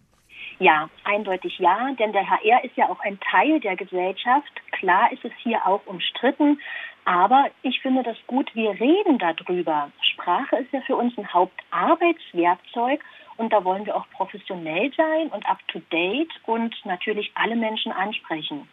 Ja, 0.60 0.90
eindeutig 1.04 1.56
ja, 1.60 1.90
denn 2.00 2.12
der 2.12 2.28
HR 2.28 2.64
ist 2.64 2.76
ja 2.76 2.88
auch 2.88 2.98
ein 3.04 3.18
Teil 3.30 3.60
der 3.60 3.76
Gesellschaft. 3.76 4.50
Klar 4.72 5.12
ist 5.12 5.24
es 5.24 5.30
hier 5.42 5.64
auch 5.64 5.86
umstritten, 5.86 6.58
aber 7.08 7.46
ich 7.62 7.80
finde 7.80 8.02
das 8.02 8.18
gut, 8.26 8.54
wir 8.54 8.72
reden 8.72 9.18
darüber. 9.18 9.90
Sprache 10.12 10.56
ist 10.56 10.70
ja 10.74 10.82
für 10.82 10.94
uns 10.94 11.16
ein 11.16 11.32
Hauptarbeitswerkzeug 11.32 13.00
und 13.38 13.50
da 13.50 13.64
wollen 13.64 13.86
wir 13.86 13.96
auch 13.96 14.04
professionell 14.10 14.92
sein 14.94 15.28
und 15.28 15.48
up-to-date 15.48 16.28
und 16.44 16.74
natürlich 16.84 17.32
alle 17.34 17.56
Menschen 17.56 17.92
ansprechen. 17.92 18.68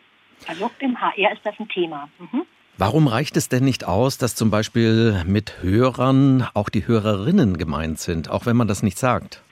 Also 0.50 0.70
im 0.80 1.00
HR 1.00 1.32
ist 1.32 1.46
das 1.46 1.58
ein 1.58 1.70
Thema. 1.70 2.10
Mhm. 2.20 2.46
Warum 2.78 3.08
reicht 3.08 3.38
es 3.38 3.48
denn 3.48 3.64
nicht 3.64 3.86
aus, 3.86 4.18
dass 4.18 4.36
zum 4.36 4.52
Beispiel 4.52 5.24
mit 5.26 5.64
Hörern 5.64 6.46
auch 6.54 6.68
die 6.68 6.86
Hörerinnen 6.86 7.58
gemeint 7.58 8.00
sind, 8.00 8.30
auch 8.30 8.46
wenn 8.46 8.58
man 8.58 8.68
das 8.68 8.84
nicht 8.84 8.98
sagt? 8.98 9.45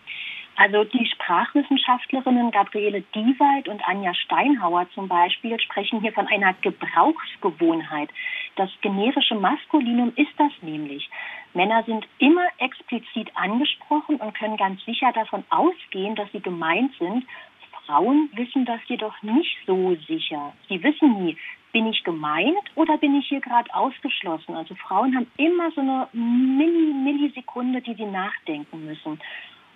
Also 0.63 0.85
die 0.85 1.05
Sprachwissenschaftlerinnen 1.05 2.49
Gabriele 2.51 3.01
Diewald 3.13 3.67
und 3.67 3.85
Anja 3.85 4.13
Steinhauer 4.13 4.87
zum 4.95 5.09
Beispiel 5.09 5.59
sprechen 5.59 5.99
hier 5.99 6.13
von 6.13 6.25
einer 6.27 6.53
Gebrauchsgewohnheit. 6.53 8.09
Das 8.55 8.69
generische 8.79 9.35
Maskulinum 9.35 10.13
ist 10.15 10.31
das 10.37 10.53
nämlich. 10.61 11.09
Männer 11.53 11.83
sind 11.83 12.07
immer 12.19 12.47
explizit 12.59 13.29
angesprochen 13.35 14.15
und 14.15 14.35
können 14.35 14.55
ganz 14.55 14.81
sicher 14.85 15.11
davon 15.11 15.43
ausgehen, 15.49 16.15
dass 16.15 16.31
sie 16.31 16.39
gemeint 16.39 16.93
sind. 16.97 17.25
Frauen 17.85 18.29
wissen 18.31 18.63
das 18.63 18.79
jedoch 18.87 19.21
nicht 19.21 19.57
so 19.67 19.97
sicher. 20.07 20.53
Sie 20.69 20.81
wissen 20.81 21.25
nie, 21.25 21.37
bin 21.73 21.87
ich 21.87 22.05
gemeint 22.05 22.71
oder 22.75 22.97
bin 22.97 23.15
ich 23.15 23.27
hier 23.27 23.41
gerade 23.41 23.73
ausgeschlossen? 23.75 24.55
Also 24.55 24.75
Frauen 24.75 25.13
haben 25.13 25.27
immer 25.35 25.71
so 25.71 25.81
eine 25.81 26.07
Milli 26.13 26.93
Millisekunde, 26.93 27.81
die 27.81 27.95
sie 27.95 28.05
nachdenken 28.05 28.85
müssen. 28.85 29.19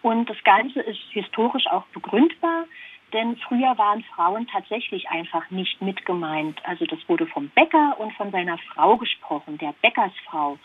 Und 0.02 0.30
das 0.30 0.38
Ganze 0.44 0.82
ist 0.82 1.00
historisch 1.12 1.68
auch 1.68 1.86
begründbar, 1.88 2.66
denn 3.14 3.38
früher 3.38 3.78
waren 3.78 4.04
Frauen 4.16 4.48
tatsächlich 4.48 5.10
einfach 5.10 5.50
nicht 5.50 5.82
mitgemeint. 5.82 6.62
Also 6.66 6.86
das 6.86 7.00
wurde 7.08 7.26
vom 7.26 7.50
Bäcker 7.50 7.96
und 8.00 8.14
von 8.14 8.32
seiner 8.32 8.58
Frau 8.58 8.98
gesprochen, 8.98 9.58
der 9.58 9.74
Bäckersfrau. 9.82 10.58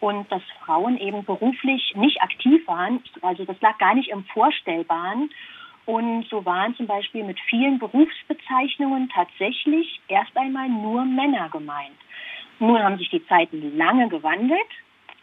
Und 0.00 0.30
dass 0.32 0.42
Frauen 0.64 0.98
eben 0.98 1.24
beruflich 1.24 1.94
nicht 1.94 2.20
aktiv 2.22 2.66
waren, 2.66 3.02
also 3.20 3.44
das 3.44 3.60
lag 3.60 3.78
gar 3.78 3.94
nicht 3.94 4.08
im 4.08 4.24
Vorstellbaren. 4.24 5.30
Und 5.84 6.26
so 6.28 6.44
waren 6.44 6.74
zum 6.76 6.86
Beispiel 6.86 7.24
mit 7.24 7.38
vielen 7.40 7.78
Berufsbezeichnungen 7.78 9.08
tatsächlich 9.10 10.00
erst 10.08 10.36
einmal 10.36 10.68
nur 10.68 11.04
Männer 11.04 11.48
gemeint. 11.50 11.96
Nun 12.58 12.82
haben 12.82 12.98
sich 12.98 13.10
die 13.10 13.26
Zeiten 13.26 13.76
lange 13.76 14.08
gewandelt. 14.08 14.58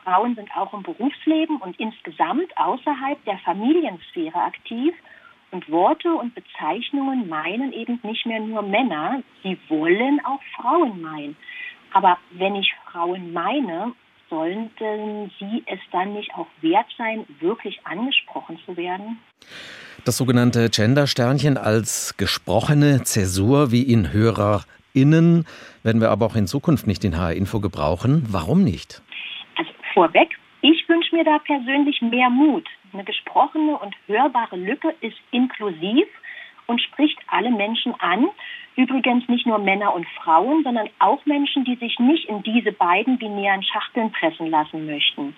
Frauen 0.04 0.36
sind 0.36 0.50
auch 0.56 0.74
im 0.74 0.84
Berufsleben 0.84 1.58
und 1.58 1.80
insgesamt 1.80 2.56
außerhalb 2.58 3.24
der 3.26 3.38
Familiensphäre 3.40 4.42
aktiv. 4.42 4.94
Und 5.52 5.70
Worte 5.72 6.14
und 6.14 6.36
Bezeichnungen 6.36 7.28
meinen 7.28 7.74
eben 7.74 8.00
nicht 8.04 8.26
mehr 8.28 8.40
nur 8.40 8.62
Männer, 8.62 9.24
sie 9.42 9.58
wollen 9.68 10.22
auch 10.24 10.42
Frauen 10.56 11.02
meinen. 11.02 11.36
Aber 11.92 12.20
wenn 12.32 12.56
ich 12.56 12.72
Frauen 12.86 13.34
meine, 13.34 13.94
sollten 14.30 15.32
sie 15.40 15.64
es 15.66 15.80
dann 15.92 16.14
nicht 16.14 16.32
auch 16.36 16.48
wert 16.62 16.86
sein, 16.98 17.26
wirklich 17.40 17.80
angesprochen 17.86 18.60
zu 18.66 18.78
werden? 18.78 19.18
Das 20.06 20.18
sogenannte 20.18 20.70
Gender-Sternchen 20.70 21.58
als 21.58 22.16
gesprochene 22.18 23.04
Zäsur 23.04 23.72
wie 23.72 23.82
in 23.82 24.14
HörerInnen 24.14 25.46
werden 25.84 26.02
wir 26.02 26.12
aber 26.12 26.28
auch 26.28 26.36
in 26.36 26.48
Zukunft 26.48 26.88
nicht 26.88 27.04
in 27.04 27.18
HR-Info 27.18 27.60
gebrauchen. 27.60 28.26
Warum 28.30 28.64
nicht? 28.64 29.02
Vorweg, 30.00 30.30
ich 30.62 30.88
wünsche 30.88 31.14
mir 31.14 31.26
da 31.26 31.40
persönlich 31.40 32.02
mehr 32.02 32.30
Mut. 32.30 32.66
Eine 32.94 33.04
gesprochene 33.04 33.78
und 33.78 33.94
hörbare 34.08 34.56
Lücke 34.56 34.96
ist 35.02 35.18
inklusiv 35.32 36.08
und 36.68 36.80
spricht 36.80 37.20
alle 37.28 37.52
Menschen 37.52 37.94
an. 38.00 38.30
Übrigens 38.78 39.28
nicht 39.28 39.46
nur 39.46 39.58
Männer 39.58 39.94
und 39.94 40.08
Frauen, 40.24 40.64
sondern 40.64 40.88
auch 41.00 41.26
Menschen, 41.26 41.66
die 41.66 41.76
sich 41.76 42.00
nicht 42.00 42.30
in 42.30 42.42
diese 42.44 42.72
beiden 42.72 43.18
binären 43.18 43.62
Schachteln 43.62 44.10
pressen 44.14 44.50
lassen 44.50 44.86
möchten. 44.86 45.36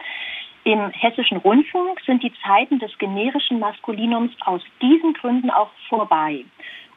Im 0.64 0.92
hessischen 0.92 1.38
Rundfunk 1.38 2.00
sind 2.06 2.22
die 2.22 2.34
Zeiten 2.46 2.78
des 2.78 2.96
generischen 3.00 3.58
Maskulinums 3.58 4.32
aus 4.42 4.62
diesen 4.80 5.14
Gründen 5.14 5.50
auch 5.50 5.72
vorbei. 5.90 6.46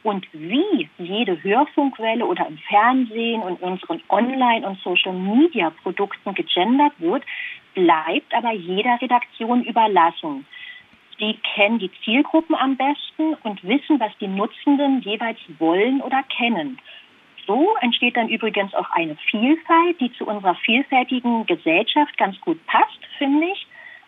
Und 0.05 0.27
wie 0.33 0.87
jede 0.99 1.41
Hörfunkwelle 1.41 2.27
oder 2.27 2.45
im 2.45 2.59
Fernsehen 2.59 3.41
und 3.41 3.59
unseren 3.63 4.03
Online- 4.09 4.67
und 4.67 4.79
Social-Media-Produkten 4.81 6.35
gegendert 6.35 6.93
wird, 6.99 7.23
bleibt 7.73 8.31
aber 8.31 8.51
jeder 8.51 9.01
Redaktion 9.01 9.63
überlassen. 9.63 10.45
Die 11.19 11.39
kennen 11.55 11.79
die 11.79 11.89
Zielgruppen 12.03 12.53
am 12.53 12.77
besten 12.77 13.33
und 13.41 13.63
wissen, 13.63 13.99
was 13.99 14.15
die 14.19 14.27
Nutzenden 14.27 15.01
jeweils 15.01 15.39
wollen 15.57 16.01
oder 16.01 16.21
kennen. 16.37 16.77
So 17.47 17.75
entsteht 17.81 18.15
dann 18.15 18.29
übrigens 18.29 18.75
auch 18.75 18.91
eine 18.91 19.15
Vielfalt, 19.31 19.99
die 19.99 20.13
zu 20.13 20.27
unserer 20.27 20.53
vielfältigen 20.53 21.47
Gesellschaft 21.47 22.15
ganz 22.19 22.39
gut 22.41 22.63
passt, 22.67 22.99
finde 23.17 23.47
ich. 23.47 23.65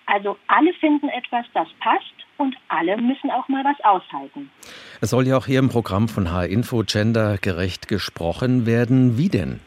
Also 0.07 0.37
alle 0.47 0.73
finden 0.73 1.09
etwas, 1.09 1.45
das 1.53 1.67
passt 1.79 2.13
und 2.37 2.55
alle 2.69 2.97
müssen 2.97 3.29
auch 3.29 3.47
mal 3.47 3.63
was 3.63 3.79
aushalten. 3.83 4.49
Es 5.01 5.09
soll 5.09 5.27
ja 5.27 5.37
auch 5.37 5.45
hier 5.45 5.59
im 5.59 5.69
Programm 5.69 6.07
von 6.07 6.31
H-Info 6.31 6.83
gendergerecht 6.85 7.87
gesprochen 7.87 8.65
werden. 8.65 9.17
Wie 9.17 9.29
denn? 9.29 9.59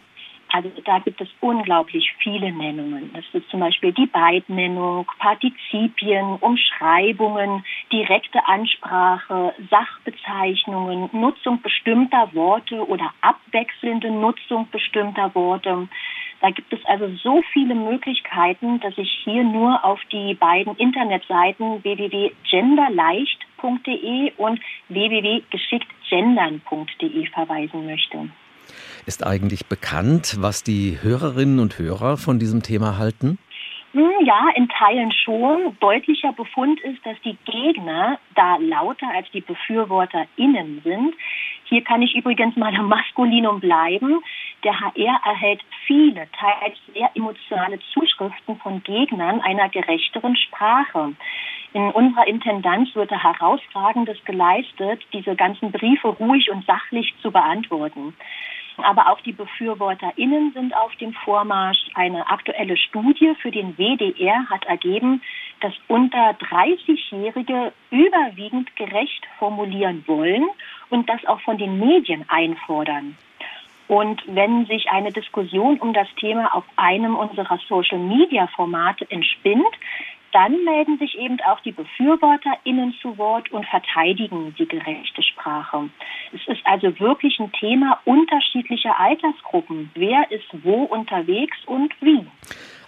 Also 0.53 0.71
da 0.85 0.99
gibt 0.99 1.21
es 1.21 1.29
unglaublich 1.41 2.13
viele 2.19 2.51
Nennungen. 2.51 3.13
Das 3.15 3.25
ist 3.33 3.49
zum 3.51 3.61
Beispiel 3.61 3.93
die 3.93 4.07
Beidnennung, 4.07 5.07
Partizipien, 5.19 6.39
Umschreibungen, 6.41 7.65
direkte 7.93 8.45
Ansprache, 8.47 9.55
Sachbezeichnungen, 9.71 11.09
Nutzung 11.13 11.63
bestimmter 11.63 12.31
Worte 12.35 12.85
oder 12.89 13.13
abwechselnde 13.21 14.11
Nutzung 14.11 14.69
bestimmter 14.73 15.33
Worte. 15.35 15.89
Da 16.41 16.51
gibt 16.51 16.73
es 16.73 16.81
also 16.87 17.09
so 17.23 17.43
viele 17.53 17.75
Möglichkeiten, 17.75 18.81
dass 18.81 18.97
ich 18.97 19.11
hier 19.25 19.45
nur 19.45 19.85
auf 19.85 20.01
die 20.11 20.33
beiden 20.35 20.75
Internetseiten 20.77 21.85
www.genderleicht.de 21.85 24.33
und 24.39 24.59
www.geschicktgendern.de 24.89 27.27
verweisen 27.27 27.85
möchte. 27.87 28.31
Ist 29.07 29.27
eigentlich 29.27 29.67
bekannt, 29.67 30.37
was 30.41 30.63
die 30.63 30.99
Hörerinnen 31.03 31.59
und 31.59 31.79
Hörer 31.79 32.17
von 32.17 32.39
diesem 32.39 32.63
Thema 32.63 32.97
halten? 32.97 33.39
Hm, 33.93 34.25
ja, 34.25 34.51
in 34.55 34.69
Teilen 34.69 35.11
schon. 35.11 35.77
Deutlicher 35.81 36.33
Befund 36.33 36.81
ist, 36.81 37.05
dass 37.05 37.17
die 37.25 37.37
Gegner 37.45 38.21
da 38.37 38.57
lauter 38.59 39.09
als 39.13 39.29
die 39.33 39.41
BefürworterInnen 39.41 40.81
sind. 40.85 41.15
Hier 41.71 41.85
kann 41.85 42.03
ich 42.03 42.17
übrigens 42.17 42.57
mal 42.57 42.75
im 42.75 42.89
Maskulinum 42.89 43.61
bleiben. 43.61 44.21
Der 44.65 44.81
HR 44.81 45.21
erhält 45.25 45.61
viele, 45.87 46.27
teils 46.33 46.77
sehr 46.93 47.09
emotionale 47.15 47.79
Zuschriften 47.95 48.57
von 48.57 48.83
Gegnern 48.83 49.41
einer 49.41 49.69
gerechteren 49.69 50.35
Sprache. 50.37 51.15
In 51.73 51.83
unserer 51.93 52.27
Intendanz 52.27 52.93
wird 52.97 53.13
herausragendes 53.13 54.19
geleistet, 54.25 55.01
diese 55.13 55.37
ganzen 55.37 55.71
Briefe 55.71 56.09
ruhig 56.09 56.51
und 56.51 56.67
sachlich 56.67 57.15
zu 57.23 57.31
beantworten. 57.31 58.17
Aber 58.79 59.09
auch 59.09 59.21
die 59.21 59.33
BefürworterInnen 59.33 60.53
sind 60.53 60.75
auf 60.75 60.95
dem 60.97 61.13
Vormarsch. 61.13 61.79
Eine 61.95 62.29
aktuelle 62.29 62.77
Studie 62.77 63.35
für 63.41 63.53
den 63.53 63.77
WDR 63.77 64.45
hat 64.51 64.65
ergeben, 64.65 65.23
dass 65.61 65.75
unter 65.89 66.31
30-Jährige 66.31 67.73
überwiegend 67.91 68.75
gerecht 68.77 69.27
formulieren 69.39 70.05
wollen 70.07 70.49
und 70.89 71.09
das 71.09 71.25
auch 71.27 71.41
von 71.41 71.59
den 71.59 71.79
Medien 71.79 72.25
einfordern. 72.29 73.17
Und 73.89 74.23
wenn 74.27 74.67
sich 74.67 74.89
eine 74.89 75.11
Diskussion 75.11 75.79
um 75.81 75.93
das 75.93 76.07
Thema 76.15 76.55
auf 76.55 76.65
einem 76.77 77.17
unserer 77.17 77.59
Social-Media-Formate 77.69 79.11
entspinnt, 79.11 79.65
dann 80.33 80.65
melden 80.65 80.99
sich 80.99 81.19
eben 81.19 81.41
auch 81.41 81.61
die 81.61 81.73
BefürworterInnen 81.73 82.95
zu 83.03 83.19
Wort 83.19 83.51
und 83.51 83.67
verteidigen 83.67 84.55
die 84.57 84.69
gerechte 84.69 85.23
Sprache. 85.23 85.91
Es 86.33 86.47
ist 86.47 86.65
also 86.65 86.99
wirklich 87.01 87.39
ein 87.41 87.51
Thema 87.53 88.01
unterschiedlicher 88.05 88.99
Altersgruppen. 88.99 89.91
Wer 89.95 90.31
ist 90.31 90.47
wo 90.63 90.85
unterwegs 90.85 91.57
und 91.67 91.93
wie? 92.01 92.25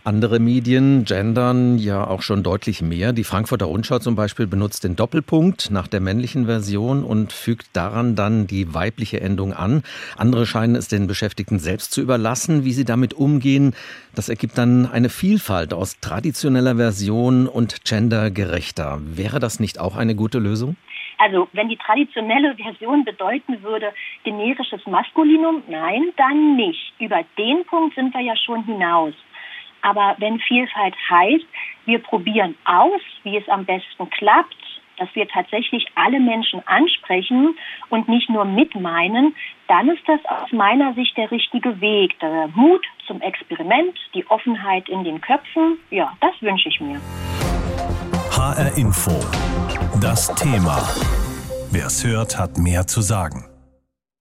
Andere 0.05 0.41
Medien 0.41 1.05
gendern 1.05 1.79
ja 1.79 2.05
auch 2.05 2.23
schon 2.23 2.43
deutlich 2.43 2.83
mehr. 2.83 3.13
Die 3.13 3.23
Frankfurter 3.23 3.67
Rundschau 3.67 4.01
zum 4.01 4.17
Beispiel 4.17 4.49
benutzt 4.49 4.83
den 4.83 4.97
Doppelpunkt 4.97 5.71
nach 5.71 5.87
der 5.87 6.01
männlichen 6.01 6.47
Version 6.47 7.05
und 7.05 7.33
fügt 7.33 7.77
daran 7.77 8.17
dann 8.17 8.49
die 8.49 8.75
weibliche 8.75 9.21
Endung 9.21 9.53
an. 9.53 9.85
Andere 10.17 10.45
scheinen 10.45 10.75
es 10.75 10.89
den 10.89 11.07
Beschäftigten 11.07 11.61
selbst 11.61 11.93
zu 11.93 12.01
überlassen, 12.01 12.65
wie 12.65 12.73
sie 12.73 12.85
damit 12.85 13.15
umgehen. 13.15 13.77
Das 14.13 14.29
ergibt 14.29 14.59
dann 14.59 14.91
eine 14.91 15.09
Vielfalt 15.09 15.73
aus 15.73 16.01
traditioneller 16.01 16.75
Version 16.75 17.47
und 17.47 17.85
gendergerechter. 17.85 18.99
Wäre 19.03 19.39
das 19.39 19.61
nicht 19.61 19.79
auch 19.79 19.97
eine 19.97 20.17
gute 20.17 20.41
Lösung? 20.41 20.75
Also 21.19 21.47
wenn 21.53 21.69
die 21.69 21.77
traditionelle 21.77 22.57
Version 22.57 23.05
bedeuten 23.05 23.63
würde 23.63 23.93
generisches 24.25 24.85
Maskulinum, 24.85 25.63
nein, 25.69 26.11
dann 26.17 26.57
nicht. 26.57 26.93
Über 26.99 27.21
den 27.39 27.65
Punkt 27.67 27.95
sind 27.95 28.13
wir 28.13 28.23
ja 28.23 28.35
schon 28.37 28.65
hinaus. 28.65 29.15
Aber 29.83 30.17
wenn 30.19 30.39
Vielfalt 30.41 30.95
heißt, 31.11 31.45
wir 31.85 31.99
probieren 31.99 32.57
aus, 32.65 33.01
wie 33.25 33.37
es 33.37 33.49
am 33.49 33.65
besten 33.65 34.09
klappt, 34.11 34.57
dass 34.99 35.09
wir 35.15 35.27
tatsächlich 35.29 35.87
alle 35.95 36.21
Menschen 36.21 36.63
ansprechen 36.67 37.57
und 37.91 38.09
nicht 38.09 38.31
nur 38.31 38.45
mitmeinen, 38.45 39.35
dann 39.67 39.89
ist 39.89 40.03
das 40.07 40.21
aus 40.27 40.53
meiner 40.53 40.95
Sicht 40.95 41.17
der 41.17 41.31
richtige 41.31 41.81
Weg. 41.81 42.19
Der 42.21 42.49
Mut 42.55 42.85
zum 43.07 43.21
Experiment, 43.21 43.99
die 44.15 44.25
Offenheit 44.31 44.89
in 44.89 45.03
den 45.03 45.21
Köpfen, 45.21 45.79
ja, 45.91 46.13
das 46.21 46.35
wünsche 46.41 46.69
ich 46.69 46.81
mir. 46.81 47.01
HR 48.31 48.77
Info. 48.77 49.11
Das 50.01 50.35
Thema. 50.35 50.79
Wer 51.71 51.87
es 51.87 52.05
hört, 52.05 52.39
hat 52.39 52.59
mehr 52.59 52.87
zu 52.87 53.01
sagen. 53.01 53.52